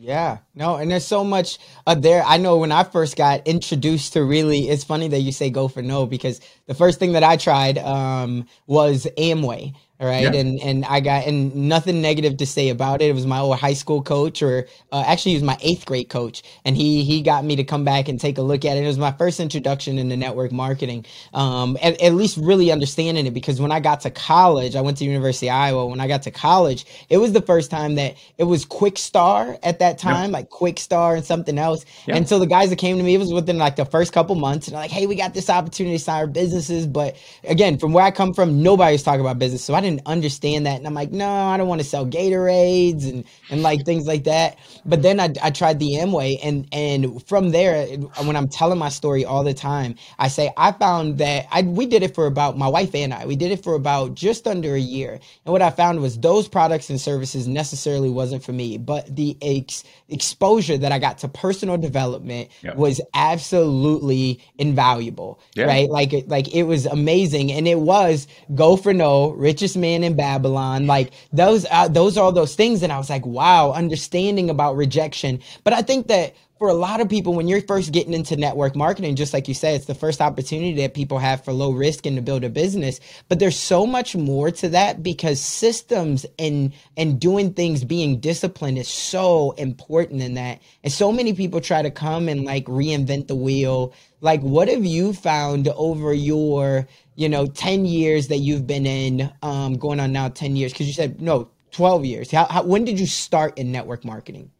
[0.00, 2.22] Yeah, no, and there's so much uh, there.
[2.24, 5.66] I know when I first got introduced to really, it's funny that you say go
[5.66, 10.22] for no because the first thing that I tried um, was Amway all right.
[10.22, 10.32] Yeah.
[10.32, 13.06] And and I got and nothing negative to say about it.
[13.06, 16.08] It was my old high school coach or uh, actually he was my eighth grade
[16.08, 16.44] coach.
[16.64, 18.84] And he he got me to come back and take a look at it.
[18.84, 21.04] It was my first introduction into network marketing.
[21.34, 24.98] Um at, at least really understanding it because when I got to college, I went
[24.98, 25.86] to University of Iowa.
[25.86, 29.80] When I got to college, it was the first time that it was Quixtar at
[29.80, 30.36] that time, yeah.
[30.36, 31.84] like Quixtar and something else.
[32.06, 32.14] Yeah.
[32.14, 34.36] And so the guys that came to me, it was within like the first couple
[34.36, 36.86] months, and like, hey, we got this opportunity to start businesses.
[36.86, 39.64] But again, from where I come from, nobody's talking about business.
[39.64, 40.76] So I didn't didn't understand that.
[40.76, 44.24] And I'm like, no, I don't want to sell Gatorades and, and like things like
[44.24, 44.58] that.
[44.84, 47.86] But then I, I tried the Amway and, and from there,
[48.24, 51.86] when I'm telling my story all the time, I say, I found that I, we
[51.86, 54.74] did it for about my wife and I, we did it for about just under
[54.74, 55.18] a year.
[55.44, 59.36] And what I found was those products and services necessarily wasn't for me, but the
[59.40, 62.76] ex- exposure that I got to personal development yep.
[62.76, 65.64] was absolutely invaluable, yeah.
[65.64, 65.88] right?
[65.88, 67.52] Like, like it was amazing.
[67.52, 70.86] And it was go for no, richest man in Babylon.
[70.86, 72.82] Like those, uh, those are all those things.
[72.82, 75.40] And I was like, wow, understanding about rejection.
[75.64, 78.74] But I think that for a lot of people, when you're first getting into network
[78.74, 82.06] marketing, just like you said, it's the first opportunity that people have for low risk
[82.06, 83.00] and to build a business.
[83.28, 88.78] But there's so much more to that because systems and and doing things, being disciplined
[88.78, 90.60] is so important in that.
[90.82, 93.94] And so many people try to come and like reinvent the wheel.
[94.20, 99.28] Like, what have you found over your you know, 10 years that you've been in,
[99.42, 100.72] um, going on now 10 years?
[100.72, 102.30] Because you said, no, 12 years.
[102.30, 104.52] How, how, when did you start in network marketing?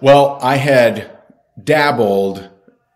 [0.00, 1.10] Well, I had
[1.62, 2.48] dabbled,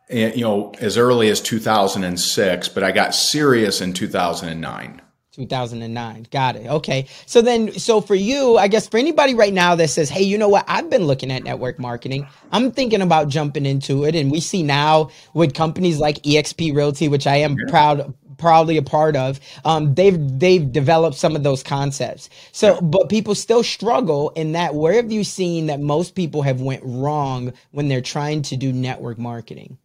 [0.09, 5.01] eh, you know, as early as 2006, but I got serious in 2009.
[5.33, 6.27] 2009.
[6.31, 6.67] Got it.
[6.67, 7.07] Okay.
[7.27, 10.37] So then, so for you, I guess for anybody right now that says, hey, you
[10.37, 10.65] know what?
[10.69, 12.27] I've been looking at network marketing.
[12.53, 14.15] I'm thinking about jumping into it.
[14.15, 17.71] And we see now with companies like EXP Realty, which I am yeah.
[17.71, 22.31] proud proudly a part of, um, they've they've developed some of those concepts.
[22.53, 24.75] So, but people still struggle in that.
[24.75, 28.73] Where have you seen that most people have went wrong when they're trying to do
[28.73, 29.79] network marketing?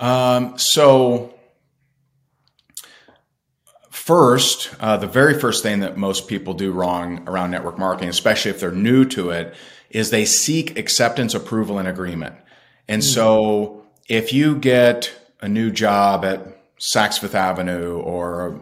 [0.00, 1.32] Um, so.
[3.90, 8.50] First, uh, the very first thing that most people do wrong around network marketing, especially
[8.50, 9.54] if they're new to it,
[9.90, 12.34] is they seek acceptance, approval, and agreement.
[12.88, 13.04] And mm.
[13.04, 16.40] so if you get a new job at
[16.82, 18.60] Saks Fifth Avenue or a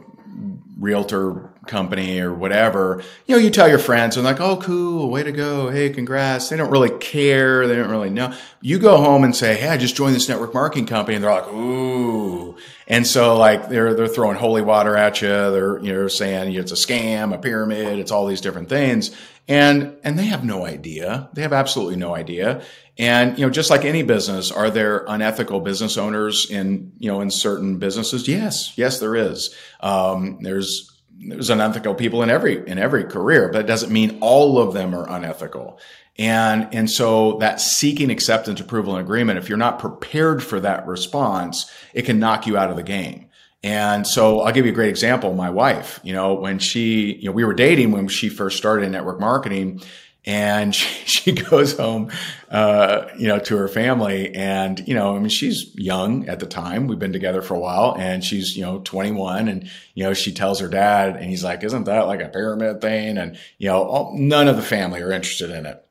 [0.79, 5.23] realtor company or whatever, you know, you tell your friends and like, oh, cool, way
[5.23, 5.71] to go.
[5.71, 6.51] Hey, congrats.
[6.51, 7.67] They don't really care.
[7.67, 8.35] They don't really know.
[8.61, 11.15] You go home and say, hey, I just joined this network marketing company.
[11.17, 12.57] And they're like, ooh.
[12.87, 15.29] And so like they're, they're throwing holy water at you.
[15.29, 17.99] They're, you know, saying it's a scam, a pyramid.
[17.99, 19.17] It's all these different things.
[19.51, 21.29] And, and they have no idea.
[21.33, 22.63] They have absolutely no idea.
[22.97, 27.21] And, you know, just like any business, are there unethical business owners in, you know,
[27.21, 28.29] in certain businesses?
[28.29, 28.79] Yes.
[28.79, 29.53] Yes, there is.
[29.81, 34.61] Um, there's, there's unethical people in every, in every career, but it doesn't mean all
[34.61, 35.81] of them are unethical.
[36.17, 40.87] And, and so that seeking acceptance, approval, and agreement, if you're not prepared for that
[40.87, 43.30] response, it can knock you out of the game.
[43.63, 45.35] And so I'll give you a great example.
[45.35, 48.87] My wife, you know, when she, you know, we were dating when she first started
[48.87, 49.83] in network marketing
[50.25, 52.11] and she, she goes home,
[52.51, 54.35] uh, you know, to her family.
[54.35, 56.87] And, you know, I mean, she's young at the time.
[56.87, 60.33] We've been together for a while and she's, you know, 21 and, you know, she
[60.33, 63.19] tells her dad and he's like, isn't that like a pyramid thing?
[63.19, 65.85] And, you know, all, none of the family are interested in it.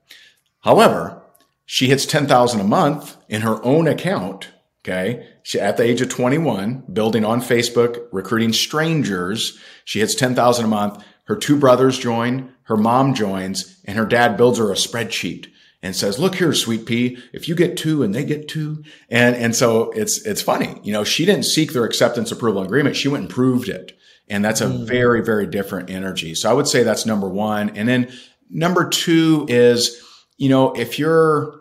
[0.62, 1.22] However,
[1.66, 4.50] she hits 10,000 a month in her own account.
[4.84, 5.28] Okay.
[5.50, 9.58] She, at the age of 21, building on Facebook, recruiting strangers.
[9.84, 11.04] She hits 10,000 a month.
[11.26, 15.48] Her two brothers join her mom joins and her dad builds her a spreadsheet
[15.82, 18.84] and says, look here, sweet pea, if you get two and they get two.
[19.10, 20.80] And, and so it's, it's funny.
[20.84, 22.96] You know, she didn't seek their acceptance, approval, agreement.
[22.96, 23.98] She went and proved it.
[24.28, 24.86] And that's a mm.
[24.86, 26.36] very, very different energy.
[26.36, 27.76] So I would say that's number one.
[27.76, 28.12] And then
[28.52, 30.00] number two is,
[30.38, 31.59] you know, if you're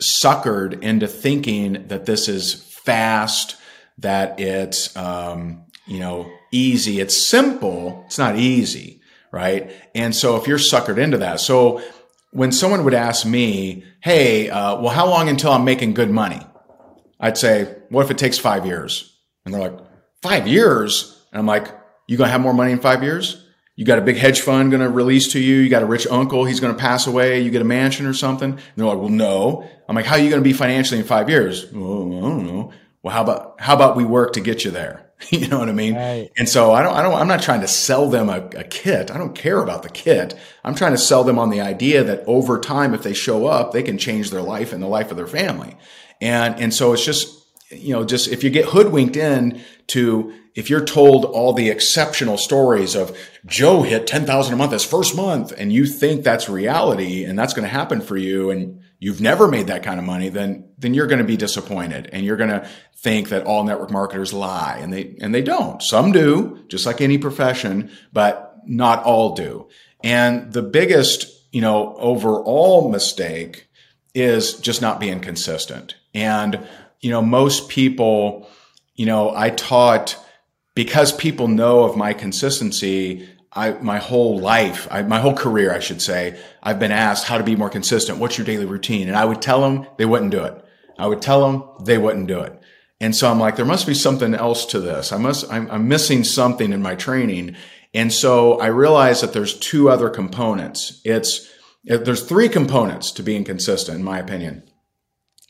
[0.00, 3.56] suckered into thinking that this is fast,
[3.98, 9.00] that it's, um, you know, easy, it's simple, it's not easy,
[9.32, 9.72] right?
[9.94, 11.82] And so if you're suckered into that, so
[12.30, 16.40] when someone would ask me, Hey, uh, well, how long until I'm making good money?
[17.20, 19.16] I'd say, what if it takes five years?
[19.44, 19.78] And they're like,
[20.22, 21.20] five years?
[21.32, 21.68] And I'm like,
[22.06, 23.44] you gonna have more money in five years?
[23.78, 25.58] You got a big hedge fund going to release to you.
[25.58, 26.44] You got a rich uncle.
[26.44, 27.42] He's going to pass away.
[27.42, 28.50] You get a mansion or something.
[28.50, 29.70] And they're like, well, no.
[29.88, 31.70] I'm like, how are you going to be financially in five years?
[31.70, 32.72] Well, I don't know.
[33.04, 35.12] Well, how about, how about we work to get you there?
[35.30, 35.94] you know what I mean?
[35.94, 36.28] Right.
[36.36, 39.12] And so I don't, I don't, I'm not trying to sell them a, a kit.
[39.12, 40.34] I don't care about the kit.
[40.64, 43.70] I'm trying to sell them on the idea that over time, if they show up,
[43.70, 45.76] they can change their life and the life of their family.
[46.20, 47.37] And, and so it's just,
[47.70, 52.38] you know, just if you get hoodwinked in to, if you're told all the exceptional
[52.38, 53.16] stories of
[53.46, 57.54] Joe hit 10,000 a month his first month and you think that's reality and that's
[57.54, 60.94] going to happen for you and you've never made that kind of money, then, then
[60.94, 64.78] you're going to be disappointed and you're going to think that all network marketers lie
[64.80, 65.82] and they, and they don't.
[65.82, 69.68] Some do, just like any profession, but not all do.
[70.02, 73.68] And the biggest, you know, overall mistake
[74.14, 75.94] is just not being consistent.
[76.14, 76.66] And
[77.00, 78.48] you know, most people,
[78.94, 80.16] you know, I taught
[80.74, 83.28] because people know of my consistency.
[83.50, 87.38] I, my whole life, I, my whole career, I should say, I've been asked how
[87.38, 88.18] to be more consistent.
[88.18, 89.08] What's your daily routine?
[89.08, 90.64] And I would tell them they wouldn't do it.
[90.98, 92.60] I would tell them they wouldn't do it.
[93.00, 95.12] And so I'm like, there must be something else to this.
[95.12, 97.56] I must, I'm, I'm missing something in my training.
[97.94, 101.00] And so I realized that there's two other components.
[101.04, 101.50] It's,
[101.84, 104.68] there's three components to being consistent, in my opinion.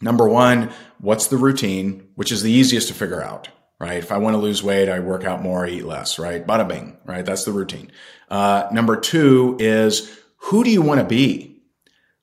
[0.01, 0.71] Number one,
[1.01, 3.49] what's the routine, which is the easiest to figure out,
[3.81, 3.99] right?
[3.99, 6.47] If I want to lose weight, I work out more, I eat less, right?
[6.47, 7.25] Bada bing, right?
[7.25, 7.91] That's the routine.
[8.31, 11.63] Uh, number two is who do you want to be?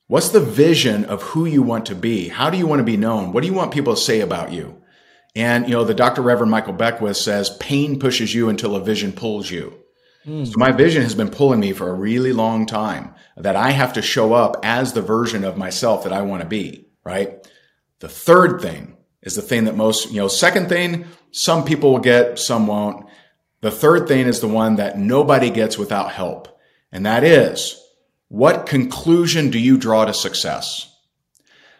[0.08, 2.28] What's the vision of who you want to be?
[2.28, 3.32] How do you want to be known?
[3.32, 4.82] What do you want people to say about you?
[5.34, 6.22] And, you know, the Dr.
[6.22, 9.78] Reverend Michael Beckwith says pain pushes you until a vision pulls you.
[10.24, 10.46] Mm.
[10.46, 13.92] So my vision has been pulling me for a really long time that I have
[13.94, 17.46] to show up as the version of myself that I want to be, right?
[18.00, 22.00] The third thing is the thing that most, you know, second thing, some people will
[22.00, 23.06] get, some won't.
[23.60, 26.58] The third thing is the one that nobody gets without help.
[26.92, 27.82] And that is,
[28.28, 30.92] what conclusion do you draw to success?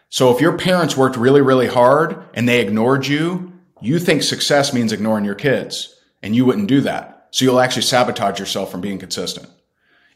[0.09, 4.73] So if your parents worked really, really hard and they ignored you, you think success
[4.73, 7.27] means ignoring your kids and you wouldn't do that.
[7.31, 9.49] So you'll actually sabotage yourself from being consistent.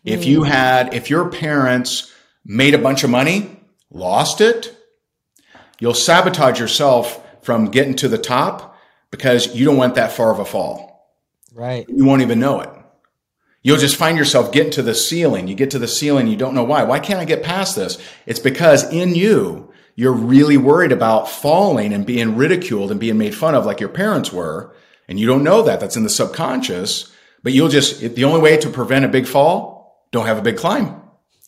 [0.04, 0.50] If you hmm.
[0.50, 2.12] had, if your parents
[2.44, 3.60] made a bunch of money,
[3.92, 4.76] lost it,
[5.82, 8.78] you'll sabotage yourself from getting to the top
[9.10, 11.12] because you don't want that far of a fall.
[11.54, 11.86] Right.
[11.90, 12.70] You won't even know it.
[13.64, 15.48] You'll just find yourself getting to the ceiling.
[15.48, 16.84] You get to the ceiling, you don't know why.
[16.84, 17.98] Why can't I get past this?
[18.26, 23.36] It's because in you, you're really worried about falling and being ridiculed and being made
[23.36, 24.74] fun of like your parents were.
[25.08, 25.80] And you don't know that.
[25.80, 27.12] That's in the subconscious.
[27.44, 30.58] But you'll just, the only way to prevent a big fall, don't have a big
[30.58, 31.02] climb.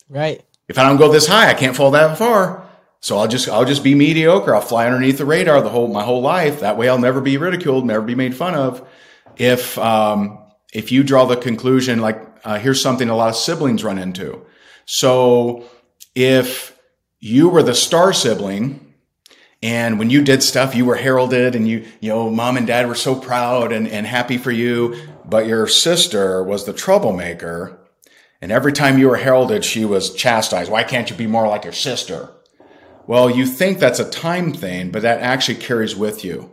[0.08, 0.44] Right.
[0.68, 2.63] If I don't go this high, I can't fall that far.
[3.04, 4.54] So I'll just I'll just be mediocre.
[4.54, 6.60] I'll fly underneath the radar the whole my whole life.
[6.60, 8.88] That way I'll never be ridiculed, never be made fun of.
[9.36, 10.38] If um,
[10.72, 14.40] if you draw the conclusion like uh, here's something a lot of siblings run into.
[14.86, 15.66] So
[16.14, 16.80] if
[17.20, 18.94] you were the star sibling
[19.62, 22.88] and when you did stuff you were heralded and you you know mom and dad
[22.88, 24.96] were so proud and, and happy for you,
[25.26, 27.78] but your sister was the troublemaker
[28.40, 30.70] and every time you were heralded she was chastised.
[30.70, 32.33] Why can't you be more like your sister?
[33.06, 36.52] Well, you think that's a time thing, but that actually carries with you.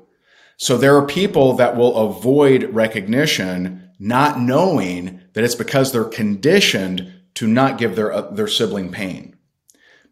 [0.58, 7.14] So there are people that will avoid recognition not knowing that it's because they're conditioned
[7.36, 9.36] to not give their, uh, their sibling pain.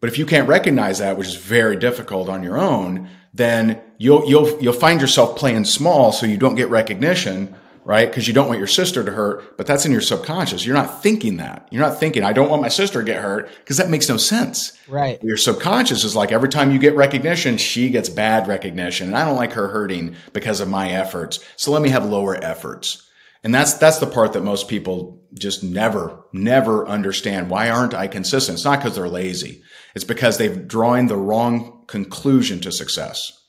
[0.00, 4.28] But if you can't recognize that, which is very difficult on your own, then you'll,
[4.28, 7.54] you'll, you'll find yourself playing small so you don't get recognition
[7.90, 8.08] right?
[8.08, 10.64] Because you don't want your sister to hurt, but that's in your subconscious.
[10.64, 11.66] You're not thinking that.
[11.72, 14.16] You're not thinking, I don't want my sister to get hurt because that makes no
[14.16, 14.78] sense.
[14.86, 15.20] Right.
[15.24, 19.08] Your subconscious is like every time you get recognition, she gets bad recognition.
[19.08, 21.40] And I don't like her hurting because of my efforts.
[21.56, 23.10] So let me have lower efforts.
[23.42, 27.50] And that's, that's the part that most people just never, never understand.
[27.50, 28.58] Why aren't I consistent?
[28.58, 29.64] It's not because they're lazy.
[29.96, 33.39] It's because they've drawn the wrong conclusion to success.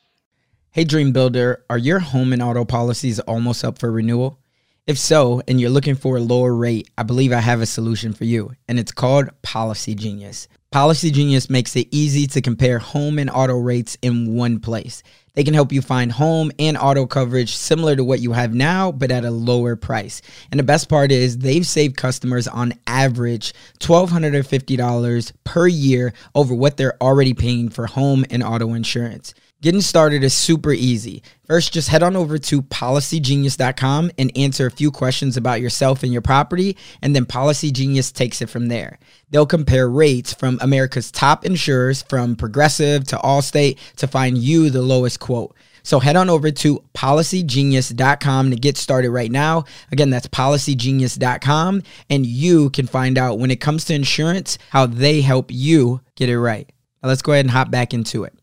[0.74, 4.40] Hey, Dream Builder, are your home and auto policies almost up for renewal?
[4.88, 8.14] If so, and you're looking for a lower rate, I believe I have a solution
[8.14, 10.48] for you, and it's called Policy Genius.
[10.72, 15.04] Policy Genius makes it easy to compare home and auto rates in one place.
[15.34, 18.94] They can help you find home and auto coverage similar to what you have now,
[18.94, 20.22] but at a lower price.
[20.52, 26.78] And the best part is they've saved customers on average $1,250 per year over what
[26.78, 29.34] they're already paying for home and auto insurance.
[29.62, 31.22] Getting started is super easy.
[31.46, 36.12] First, just head on over to policygenius.com and answer a few questions about yourself and
[36.12, 38.98] your property, and then Policy Genius takes it from there.
[39.30, 44.82] They'll compare rates from America's top insurers, from Progressive to Allstate, to find you the
[44.82, 45.56] lowest quote.
[45.84, 49.66] So head on over to policygenius.com to get started right now.
[49.92, 55.22] Again, that's policygenius.com, and you can find out when it comes to insurance how they
[55.22, 56.68] help you get it right.
[57.04, 58.41] Now, let's go ahead and hop back into it.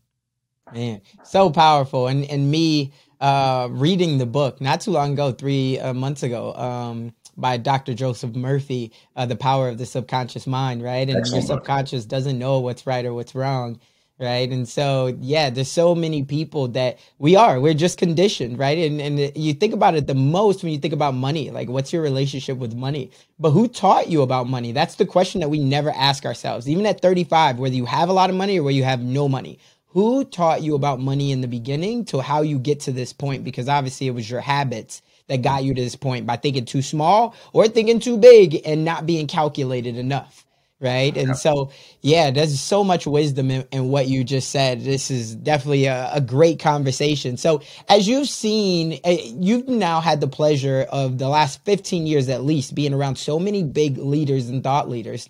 [0.73, 2.07] Man, so powerful.
[2.07, 6.53] And and me uh, reading the book not too long ago, three uh, months ago,
[6.55, 7.93] um, by Dr.
[7.93, 11.07] Joseph Murphy, uh, The Power of the Subconscious Mind, right?
[11.09, 13.79] And Excellent your subconscious doesn't know what's right or what's wrong,
[14.19, 14.49] right?
[14.49, 18.77] And so, yeah, there's so many people that we are, we're just conditioned, right?
[18.77, 21.93] And, and you think about it the most when you think about money, like what's
[21.93, 23.11] your relationship with money?
[23.39, 24.71] But who taught you about money?
[24.73, 26.67] That's the question that we never ask ourselves.
[26.67, 29.29] Even at 35, whether you have a lot of money or whether you have no
[29.29, 29.59] money,
[29.89, 33.43] who taught you about money in the beginning to how you get to this point?
[33.43, 36.81] Because obviously it was your habits that got you to this point by thinking too
[36.81, 40.45] small or thinking too big and not being calculated enough
[40.81, 41.17] right?
[41.17, 41.71] And so
[42.01, 44.81] yeah there's so much wisdom in, in what you just said.
[44.81, 47.37] This is definitely a, a, great conversation.
[47.37, 52.29] So as you've seen eh, you've now had the pleasure of the last 15 years
[52.29, 55.29] at least being around so many big leaders and thought leaders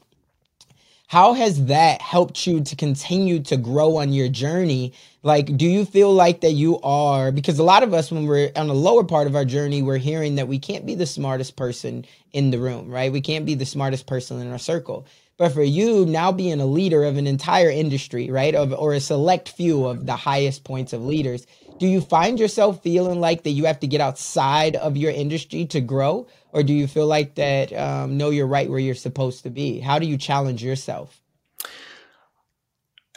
[1.09, 4.93] how has that helped you to continue to grow on your journey?
[5.23, 8.51] Like, do you feel like that you are, because a lot of us, when we're
[8.55, 11.55] on the lower part of our journey, we're hearing that we can't be the smartest
[11.55, 13.11] person in the room, right?
[13.11, 15.07] We can't be the smartest person in our circle.
[15.37, 18.99] But for you now being a leader of an entire industry, right, of, or a
[18.99, 21.47] select few of the highest points of leaders,
[21.79, 25.65] do you find yourself feeling like that you have to get outside of your industry
[25.67, 26.27] to grow?
[26.51, 29.79] or do you feel like that um, no you're right where you're supposed to be?
[29.79, 31.21] How do you challenge yourself?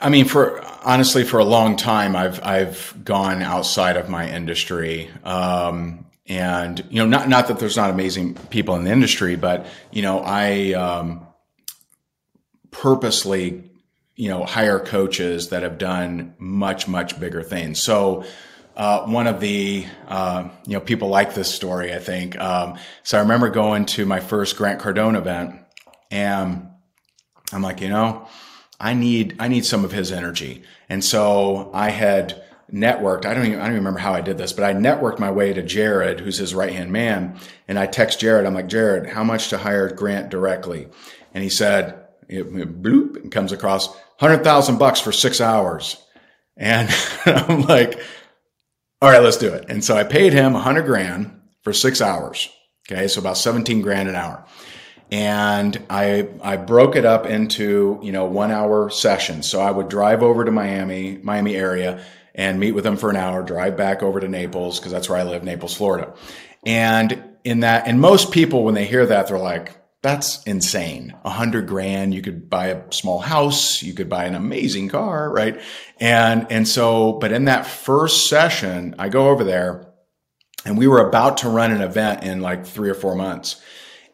[0.00, 5.10] I mean for honestly for a long time i've i've gone outside of my industry.
[5.24, 9.66] Um, and you know not not that there's not amazing people in the industry but
[9.90, 11.26] you know i um,
[12.70, 13.70] purposely
[14.16, 17.80] you know hire coaches that have done much much bigger things.
[17.80, 18.24] So
[18.76, 21.92] uh, one of the uh, you know people like this story.
[21.92, 23.18] I think um, so.
[23.18, 25.60] I remember going to my first Grant Cardone event,
[26.10, 26.68] and
[27.52, 28.28] I'm like, you know,
[28.80, 32.42] I need I need some of his energy, and so I had
[32.72, 33.26] networked.
[33.26, 35.30] I don't even I don't even remember how I did this, but I networked my
[35.30, 38.46] way to Jared, who's his right hand man, and I text Jared.
[38.46, 40.88] I'm like, Jared, how much to hire Grant directly?
[41.34, 42.50] And he said, it,
[42.82, 46.02] bloop, and comes across hundred thousand bucks for six hours,
[46.56, 46.88] and
[47.26, 48.00] I'm like
[49.02, 49.64] all right, let's do it.
[49.68, 52.48] And so I paid him a hundred grand for six hours.
[52.88, 53.08] Okay.
[53.08, 54.46] So about 17 grand an hour.
[55.10, 59.50] And I, I broke it up into, you know, one hour sessions.
[59.50, 63.16] So I would drive over to Miami, Miami area and meet with him for an
[63.16, 66.14] hour, drive back over to Naples because that's where I live, Naples, Florida.
[66.64, 71.14] And in that, and most people, when they hear that, they're like, that's insane.
[71.24, 75.32] A hundred grand, you could buy a small house, you could buy an amazing car,
[75.32, 75.60] right?
[76.00, 79.92] And, and so, but in that first session, I go over there
[80.64, 83.62] and we were about to run an event in like three or four months.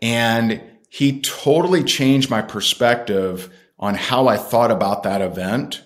[0.02, 5.82] And he totally changed my perspective on how I thought about that event.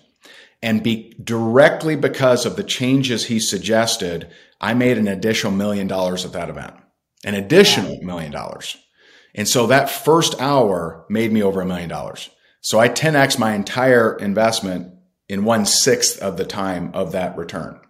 [0.65, 4.31] And be directly because of the changes he suggested,
[4.61, 6.75] I made an additional million dollars at that event,
[7.25, 8.77] an additional million dollars.
[9.35, 12.31] And so that first hour made me over a million dollars.
[12.61, 14.95] So I 10x my entire investment
[15.29, 17.81] in one sixth of the time of that return.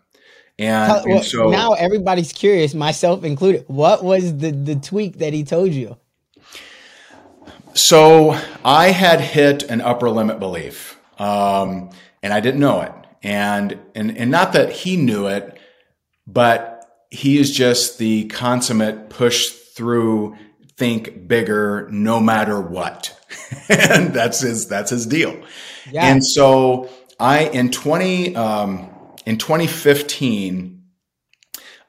[0.58, 3.64] And, and so now everybody's curious, myself included.
[3.66, 5.96] What was the, the tweak that he told you?
[7.74, 11.90] So I had hit an upper limit belief, um,
[12.22, 12.92] and I didn't know it.
[13.22, 15.58] And, and, and not that he knew it,
[16.26, 20.36] but he is just the consummate push through
[20.82, 23.16] think bigger no matter what.
[23.68, 25.40] and that's his that's his deal.
[25.88, 26.06] Yeah.
[26.06, 28.90] And so I in 20 um,
[29.24, 30.82] in 2015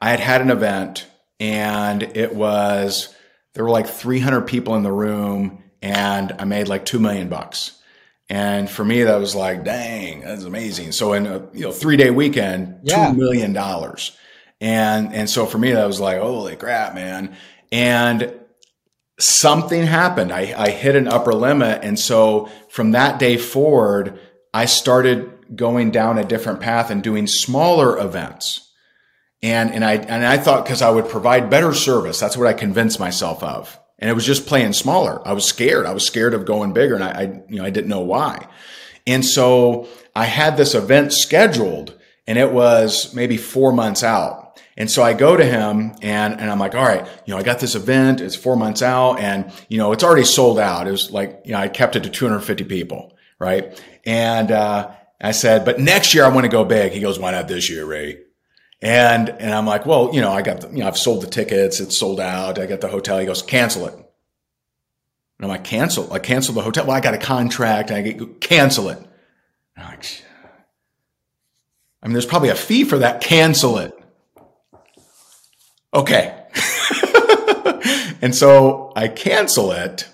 [0.00, 1.08] I had had an event
[1.40, 3.12] and it was
[3.54, 7.72] there were like 300 people in the room and I made like 2 million bucks.
[8.30, 10.92] And for me that was like dang, that's amazing.
[10.92, 13.10] So in a you know 3-day weekend, yeah.
[13.10, 14.16] 2 million dollars.
[14.60, 17.36] And and so for me that was like holy crap, man.
[17.72, 18.32] And
[19.18, 20.32] something happened.
[20.32, 21.84] I, I hit an upper limit.
[21.84, 24.18] And so from that day forward,
[24.52, 28.72] I started going down a different path and doing smaller events.
[29.42, 32.54] And, and I, and I thought because I would provide better service, that's what I
[32.54, 33.78] convinced myself of.
[33.98, 35.26] And it was just playing smaller.
[35.26, 35.86] I was scared.
[35.86, 38.48] I was scared of going bigger and I, I you know, I didn't know why.
[39.06, 39.86] And so
[40.16, 44.43] I had this event scheduled and it was maybe four months out.
[44.76, 47.42] And so I go to him and, and I'm like, all right, you know, I
[47.44, 48.20] got this event.
[48.20, 50.88] It's four months out and, you know, it's already sold out.
[50.88, 53.16] It was like, you know, I kept it to 250 people.
[53.38, 53.80] Right.
[54.04, 56.92] And, uh, I said, but next year I want to go big.
[56.92, 58.18] He goes, why not this year, Ray?
[58.82, 61.28] And, and I'm like, well, you know, I got, the, you know, I've sold the
[61.28, 61.80] tickets.
[61.80, 62.58] It's sold out.
[62.58, 63.18] I got the hotel.
[63.18, 63.94] He goes, cancel it.
[63.94, 64.04] And
[65.40, 66.86] I'm like, cancel, I cancel the hotel.
[66.86, 68.98] Well, I got a contract I get, cancel it.
[69.76, 70.04] I'm like,
[72.02, 73.22] I mean, there's probably a fee for that.
[73.22, 73.98] Cancel it.
[75.94, 76.34] Okay.
[78.20, 80.08] and so I cancel it.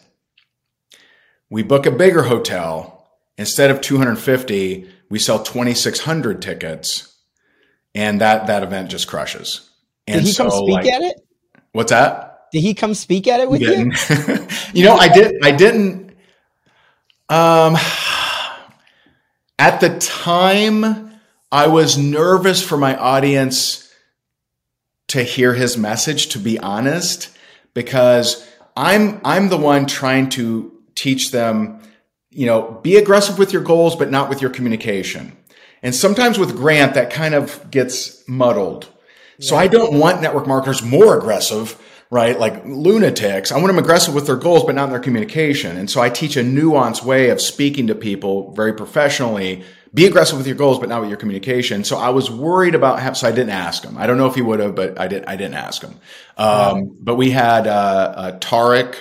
[1.49, 2.97] We book a bigger hotel.
[3.39, 7.17] Instead of 250, we sell 2,600 tickets
[7.95, 9.71] and that, that event just crushes.
[10.07, 11.27] And Did he so, come speak like, at it?
[11.73, 12.49] What's that?
[12.53, 13.93] Did he come speak at it with you?
[14.75, 16.15] you know, I did, I didn't,
[17.29, 17.77] um,
[19.59, 21.13] at the time
[21.53, 23.90] I was nervous for my audience
[25.11, 27.37] to hear his message, to be honest,
[27.75, 28.47] because
[28.77, 31.81] I'm, I'm the one trying to teach them,
[32.31, 35.37] you know, be aggressive with your goals, but not with your communication.
[35.83, 38.89] And sometimes with Grant, that kind of gets muddled.
[39.41, 41.81] So I don't want network marketers more aggressive,
[42.11, 42.39] right?
[42.39, 43.51] Like lunatics.
[43.51, 45.79] I want them aggressive with their goals, but not in their communication.
[45.79, 49.65] And so I teach a nuanced way of speaking to people very professionally.
[49.93, 51.83] Be aggressive with your goals, but not with your communication.
[51.83, 53.15] So I was worried about him.
[53.15, 53.99] So I didn't ask him.
[53.99, 55.99] I don't know if he would have, but I didn't, I didn't ask him.
[56.37, 58.95] Um, But we had uh, uh, Tarek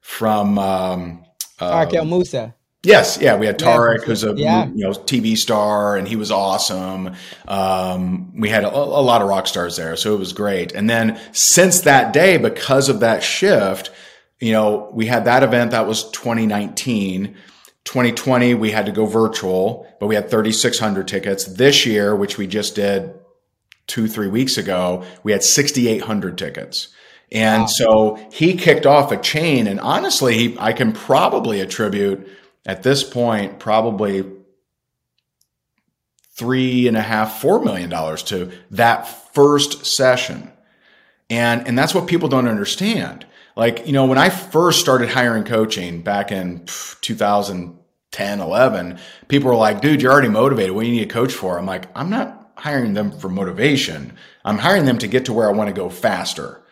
[0.00, 1.24] from um,
[1.58, 2.54] Tarek El Moussa.
[2.86, 4.66] Yes, yeah, we had Tarek, who's a yeah.
[4.66, 7.16] you know TV star, and he was awesome.
[7.48, 10.72] Um, we had a, a lot of rock stars there, so it was great.
[10.72, 13.90] And then since that day, because of that shift,
[14.38, 17.36] you know, we had that event that was 2019.
[17.86, 21.44] 2020, we had to go virtual, but we had 3,600 tickets.
[21.44, 23.14] This year, which we just did
[23.86, 26.88] two, three weeks ago, we had 6,800 tickets.
[27.30, 29.66] And so he kicked off a chain.
[29.66, 32.28] And honestly, he, I can probably attribute
[32.66, 34.24] at this point probably
[36.34, 40.52] three and a half, four million dollars to that first session.
[41.30, 43.26] And, and that's what people don't understand.
[43.56, 46.66] Like, you know, when I first started hiring coaching back in
[47.00, 48.98] 2010, 11,
[49.28, 50.74] people were like, dude, you're already motivated.
[50.74, 51.58] What do you need a coach for?
[51.58, 54.16] I'm like, I'm not hiring them for motivation.
[54.44, 56.62] I'm hiring them to get to where I want to go faster.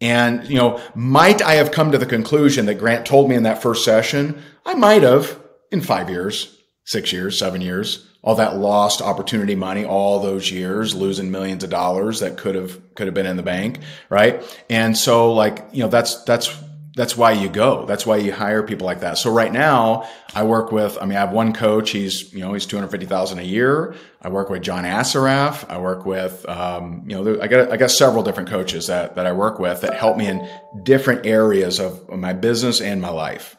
[0.00, 3.44] And, you know, might I have come to the conclusion that Grant told me in
[3.44, 4.42] that first session?
[4.66, 5.40] I might have
[5.70, 10.94] in five years, six years, seven years, all that lost opportunity money, all those years,
[10.94, 13.80] losing millions of dollars that could have, could have been in the bank.
[14.08, 14.42] Right.
[14.70, 16.56] And so like, you know, that's, that's,
[16.94, 17.86] that's why you go.
[17.86, 19.16] That's why you hire people like that.
[19.16, 21.90] So right now I work with, I mean, I have one coach.
[21.90, 23.96] He's, you know, he's 250,000 a year.
[24.20, 25.68] I work with John Assaraf.
[25.70, 29.26] I work with, um, you know, I got, I got several different coaches that, that
[29.26, 30.46] I work with that help me in
[30.84, 33.56] different areas of my business and my life.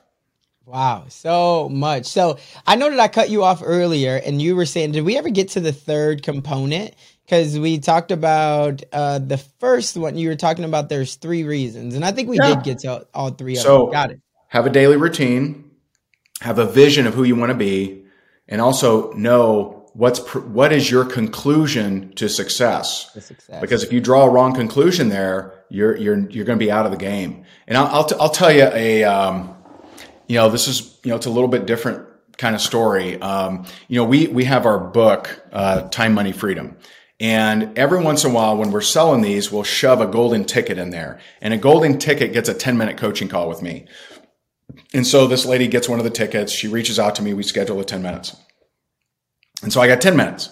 [0.65, 2.05] Wow, so much.
[2.05, 5.17] So I know that I cut you off earlier, and you were saying, did we
[5.17, 6.93] ever get to the third component?
[7.25, 10.17] Because we talked about uh, the first one.
[10.17, 12.55] You were talking about there's three reasons, and I think we Yeah.
[12.55, 13.91] did get to all three of So them.
[13.91, 14.21] Got it.
[14.47, 15.71] have a daily routine,
[16.41, 18.05] have a vision of who you want to be,
[18.47, 23.11] and also know what's pr- what is your conclusion to success.
[23.13, 23.59] Success.
[23.61, 26.85] Because if you draw a wrong conclusion there, you're you're you're going to be out
[26.85, 27.43] of the game.
[27.67, 29.52] And I'll I'll, t- I'll tell you a um,
[30.27, 32.07] you know this is you know it's a little bit different
[32.37, 33.21] kind of story.
[33.21, 36.77] Um, you know we we have our book uh, Time Money Freedom.
[37.19, 40.77] And every once in a while, when we're selling these, we'll shove a golden ticket
[40.77, 41.21] in there.
[41.41, 43.85] And a golden ticket gets a 10 minute coaching call with me.
[44.93, 46.51] And so this lady gets one of the tickets.
[46.51, 47.33] She reaches out to me.
[47.33, 48.35] We schedule it 10 minutes.
[49.61, 50.49] And so I got 10 minutes.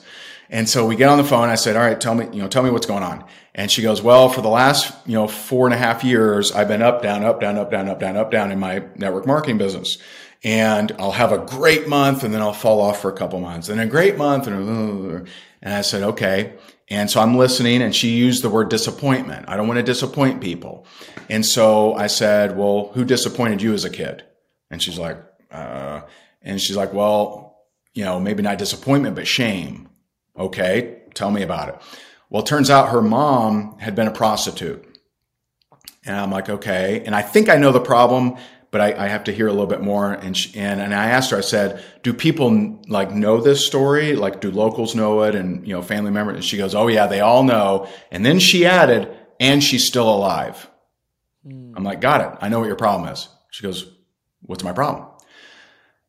[0.50, 1.50] And so we get on the phone.
[1.50, 3.26] I said, all right, tell me, you know, tell me what's going on.
[3.54, 6.70] And she goes, well, for the last, you know, four and a half years, I've
[6.70, 9.58] been up, down, up, down, up, down, up, down, up, down in my network marketing
[9.58, 9.98] business.
[10.44, 13.70] And I'll have a great month and then I'll fall off for a couple months
[13.70, 14.48] and a great month.
[14.48, 15.28] And,
[15.62, 16.54] and I said, okay.
[16.90, 19.46] And so I'm listening and she used the word disappointment.
[19.48, 20.86] I don't want to disappoint people.
[21.30, 24.24] And so I said, well, who disappointed you as a kid?
[24.70, 25.18] And she's like,
[25.52, 26.02] uh,
[26.42, 27.60] and she's like, well,
[27.94, 29.90] you know, maybe not disappointment, but shame.
[30.38, 31.02] Okay.
[31.14, 31.82] Tell me about it.
[32.32, 34.84] Well, it turns out her mom had been a prostitute
[36.06, 37.04] And I'm like, okay.
[37.06, 38.38] And I think I know the problem,
[38.72, 40.12] but I, I have to hear a little bit more.
[40.12, 44.16] And, she, and, and I asked her, I said, do people like know this story?
[44.16, 45.36] Like, do locals know it?
[45.36, 46.38] And, you know, family members?
[46.38, 47.88] And she goes, oh yeah, they all know.
[48.12, 50.70] And then she added, and she's still alive.
[51.46, 51.74] Mm.
[51.76, 52.38] I'm like, got it.
[52.42, 53.28] I know what your problem is.
[53.52, 53.92] She goes,
[54.42, 55.08] what's my problem?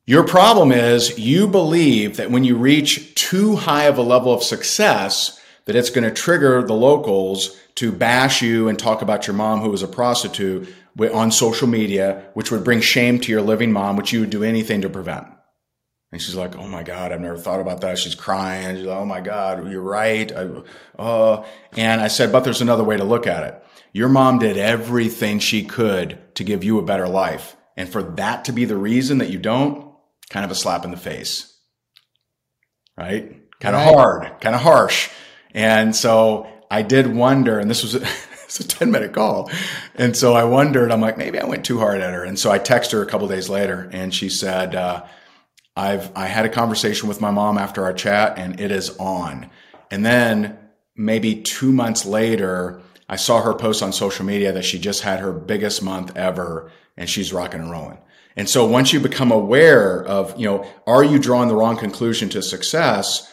[0.07, 4.43] Your problem is you believe that when you reach too high of a level of
[4.43, 9.37] success, that it's going to trigger the locals to bash you and talk about your
[9.37, 10.73] mom who was a prostitute
[11.13, 14.45] on social media, which would bring shame to your living mom, which you would do
[14.45, 15.27] anything to prevent.
[16.11, 18.77] And she's like, "Oh my God, I've never thought about that." She's crying.
[18.77, 20.49] She's like, "Oh my God, you're right." I,
[20.99, 21.45] uh,
[21.75, 23.65] and I said, "But there's another way to look at it.
[23.95, 28.45] Your mom did everything she could to give you a better life, and for that
[28.45, 29.91] to be the reason that you don't,
[30.29, 31.57] kind of a slap in the face,
[32.99, 33.39] right?
[33.61, 33.95] Kind of right.
[33.95, 35.09] hard, kind of harsh."
[35.55, 38.01] And so I did wonder, and this was a,
[38.45, 39.51] it's a 10 minute call.
[39.95, 42.25] And so I wondered, I'm like, maybe I went too hard at her.
[42.25, 45.05] And so I texted her a couple days later and she said, uh,
[45.75, 49.51] I've, I had a conversation with my mom after our chat and it is on.
[49.91, 50.59] And then
[50.95, 55.21] maybe two months later, I saw her post on social media that she just had
[55.21, 57.99] her biggest month ever and she's rocking and rolling.
[58.37, 62.29] And so once you become aware of, you know, are you drawing the wrong conclusion
[62.31, 63.32] to success?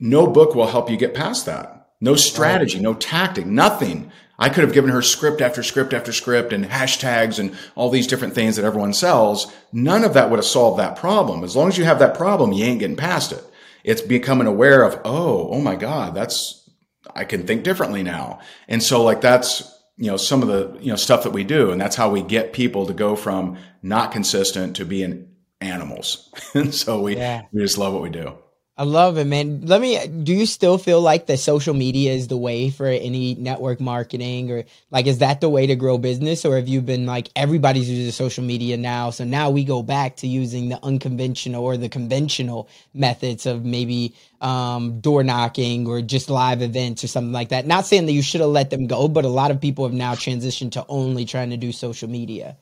[0.00, 1.88] No book will help you get past that.
[2.00, 4.12] No strategy, no tactic, nothing.
[4.38, 8.06] I could have given her script after script after script and hashtags and all these
[8.06, 9.52] different things that everyone sells.
[9.72, 11.42] None of that would have solved that problem.
[11.42, 13.42] As long as you have that problem, you ain't getting past it.
[13.82, 16.70] It's becoming aware of, oh, oh my God, that's,
[17.16, 18.38] I can think differently now.
[18.68, 21.72] And so like that's, you know, some of the, you know, stuff that we do.
[21.72, 25.30] And that's how we get people to go from not consistent to being
[25.60, 26.30] animals.
[26.54, 27.42] and so we, yeah.
[27.50, 28.38] we just love what we do.
[28.78, 29.62] I love it, man.
[29.62, 30.06] Let me.
[30.06, 34.52] Do you still feel like the social media is the way for any network marketing,
[34.52, 37.90] or like is that the way to grow business, or have you been like everybody's
[37.90, 41.88] using social media now, so now we go back to using the unconventional or the
[41.88, 47.66] conventional methods of maybe um, door knocking or just live events or something like that?
[47.66, 49.94] Not saying that you should have let them go, but a lot of people have
[49.94, 52.56] now transitioned to only trying to do social media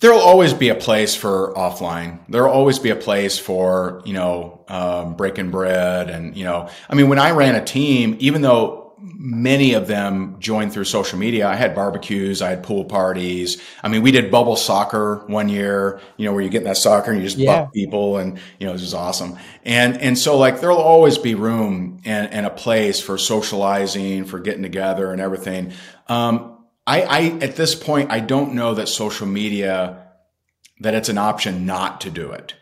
[0.00, 2.20] there'll always be a place for offline.
[2.28, 6.10] There'll always be a place for, you know, um, breaking bread.
[6.10, 10.36] And, you know, I mean, when I ran a team, even though many of them
[10.38, 13.62] joined through social media, I had barbecues, I had pool parties.
[13.82, 16.76] I mean, we did bubble soccer one year, you know, where you get in that
[16.76, 17.62] soccer and you just yeah.
[17.62, 19.38] buck people and, you know, it was awesome.
[19.64, 24.40] And, and so like there'll always be room and, and a place for socializing, for
[24.40, 25.72] getting together and everything.
[26.08, 26.55] Um,
[26.86, 30.06] I, I at this point I don't know that social media
[30.80, 32.54] that it's an option not to do it.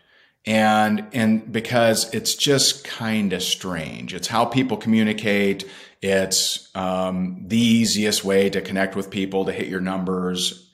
[0.45, 4.13] And and because it's just kind of strange.
[4.13, 5.65] It's how people communicate.
[6.01, 10.69] It's um, the easiest way to connect with people to hit your numbers.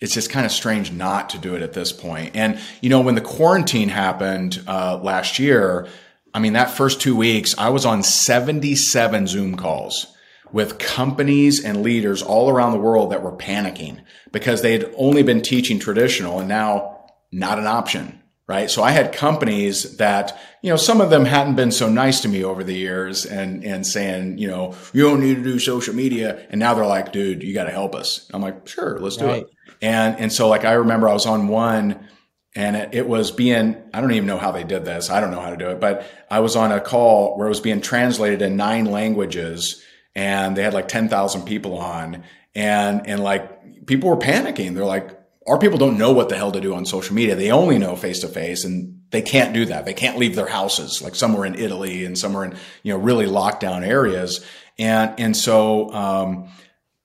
[0.00, 2.36] It's just kind of strange not to do it at this point.
[2.36, 5.88] And you know, when the quarantine happened uh, last year,
[6.34, 10.13] I mean, that first two weeks, I was on 77 Zoom calls
[10.54, 14.00] with companies and leaders all around the world that were panicking
[14.30, 18.20] because they had only been teaching traditional and now not an option.
[18.46, 18.70] Right.
[18.70, 22.28] So I had companies that, you know, some of them hadn't been so nice to
[22.28, 25.94] me over the years and, and saying, you know, you don't need to do social
[25.94, 26.46] media.
[26.50, 28.30] And now they're like, dude, you got to help us.
[28.32, 29.42] I'm like, sure, let's do right.
[29.42, 29.50] it.
[29.82, 32.06] And, and so like, I remember I was on one
[32.54, 35.10] and it, it, was being, I don't even know how they did this.
[35.10, 37.50] I don't know how to do it, but I was on a call where it
[37.50, 39.82] was being translated in nine languages
[40.14, 44.74] and they had like 10,000 people on and, and like people were panicking.
[44.74, 47.36] They're like, our people don't know what the hell to do on social media.
[47.36, 49.84] They only know face to face and they can't do that.
[49.84, 53.26] They can't leave their houses, like somewhere in Italy and somewhere in, you know, really
[53.26, 54.44] lockdown areas.
[54.78, 56.48] And, and so, um,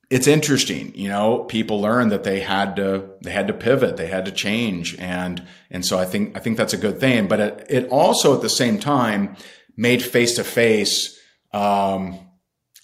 [0.10, 4.08] it's interesting, you know, people learn that they had to, they had to pivot, they
[4.08, 4.96] had to change.
[4.98, 8.34] And, and so I think, I think that's a good thing, but it, it also
[8.34, 9.36] at the same time
[9.78, 11.20] made face to face,
[11.54, 12.18] um,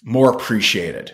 [0.06, 1.12] more appreciated.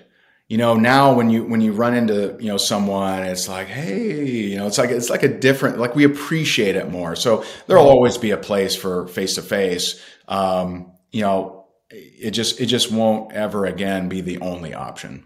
[0.49, 4.27] You know, now when you when you run into, you know, someone, it's like, hey,
[4.27, 7.17] you know, it's like it's like a different like we appreciate it more.
[7.17, 10.01] So there'll always be a place for face to face.
[10.29, 15.25] Um, you know, it just it just won't ever again be the only option.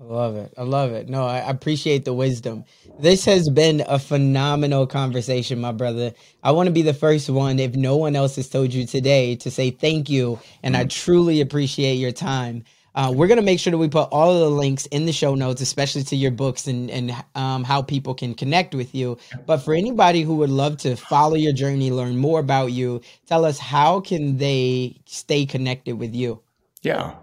[0.00, 0.54] I love it.
[0.56, 1.08] I love it.
[1.08, 2.64] No, I appreciate the wisdom.
[3.00, 6.12] This has been a phenomenal conversation, my brother.
[6.44, 9.34] I want to be the first one, if no one else has told you today,
[9.36, 10.38] to say thank you.
[10.62, 10.76] And.
[10.76, 12.62] I truly appreciate your time.
[12.94, 15.34] Uh, we're gonna make sure that we put all of the links in the show
[15.34, 19.16] notes, especially to your books and and um, how people can connect with you.
[19.46, 23.44] But for anybody who would love to follow your journey, learn more about you, tell
[23.44, 26.40] us how can they stay connected with you.
[26.82, 27.14] Yeah.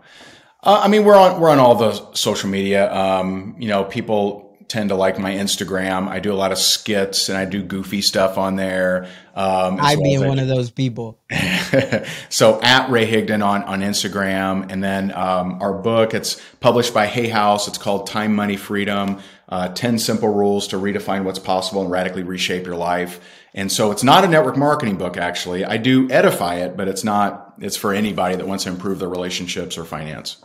[0.64, 2.92] Uh, I mean, we're on we're on all the social media.
[2.94, 6.08] Um, you know, people tend to like my Instagram.
[6.08, 9.08] I do a lot of skits and I do goofy stuff on there.
[9.36, 11.20] Um, I well being one of those people.
[12.30, 16.14] so at Ray Higdon on on Instagram, and then um, our book.
[16.14, 17.68] It's published by Hay House.
[17.68, 22.24] It's called Time, Money, Freedom: uh, Ten Simple Rules to Redefine What's Possible and Radically
[22.24, 23.20] Reshape Your Life.
[23.54, 25.18] And so it's not a network marketing book.
[25.18, 27.54] Actually, I do edify it, but it's not.
[27.60, 30.38] It's for anybody that wants to improve their relationships or finance.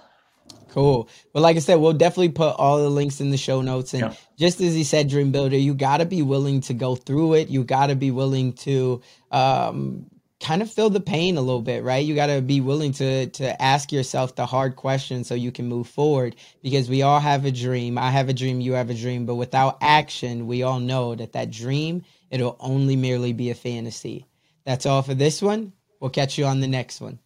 [0.71, 1.09] Cool.
[1.33, 3.93] But like I said, we'll definitely put all the links in the show notes.
[3.93, 4.15] And yeah.
[4.39, 7.49] just as he said, Dream Builder, you got to be willing to go through it.
[7.49, 9.03] You got to be willing to
[9.33, 10.07] um,
[10.41, 12.05] kind of feel the pain a little bit, right?
[12.05, 15.67] You got to be willing to to ask yourself the hard questions so you can
[15.67, 16.37] move forward.
[16.63, 17.99] Because we all have a dream.
[17.99, 18.61] I have a dream.
[18.61, 19.27] You have a dream.
[19.27, 24.27] But without action, we all know that that dream it'll only merely be a fantasy.
[24.65, 25.73] That's all for this one.
[25.99, 27.19] We'll catch you on the next one.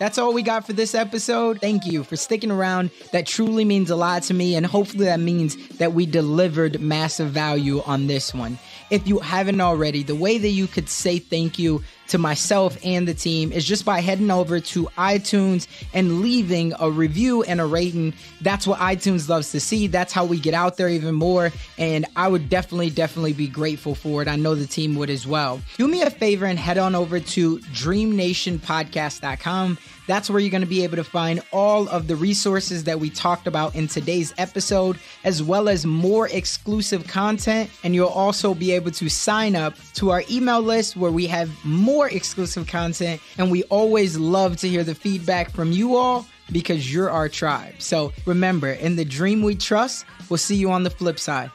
[0.00, 1.60] That's all we got for this episode.
[1.60, 2.90] Thank you for sticking around.
[3.12, 7.30] That truly means a lot to me, and hopefully, that means that we delivered massive
[7.30, 8.58] value on this one.
[8.90, 13.08] If you haven't already, the way that you could say thank you to myself and
[13.08, 17.66] the team is just by heading over to iTunes and leaving a review and a
[17.66, 18.14] rating.
[18.40, 19.86] That's what iTunes loves to see.
[19.86, 21.52] That's how we get out there even more.
[21.78, 24.28] And I would definitely, definitely be grateful for it.
[24.28, 25.60] I know the team would as well.
[25.78, 29.78] Do me a favor and head on over to dreamnationpodcast.com.
[30.06, 33.08] That's where you're going to be able to find all of the resources that we
[33.08, 37.70] talked about in today's episode, as well as more exclusive content.
[37.82, 41.50] And you'll also be able to sign up to our email list where we have
[41.64, 43.20] more more exclusive content.
[43.38, 47.74] And we always love to hear the feedback from you all because you're our tribe.
[47.78, 51.50] So remember, in the dream we trust, we'll see you on the flip side.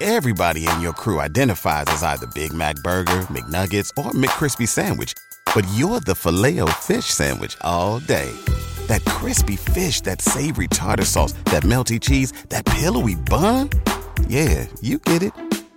[0.00, 5.12] Everybody in your crew identifies as either Big Mac Burger, McNuggets, or McCrispy Sandwich,
[5.52, 8.30] but you're the filet fish Sandwich all day.
[8.86, 13.70] That crispy fish, that savory tartar sauce, that melty cheese, that pillowy bun.
[14.28, 15.32] Yeah, you get it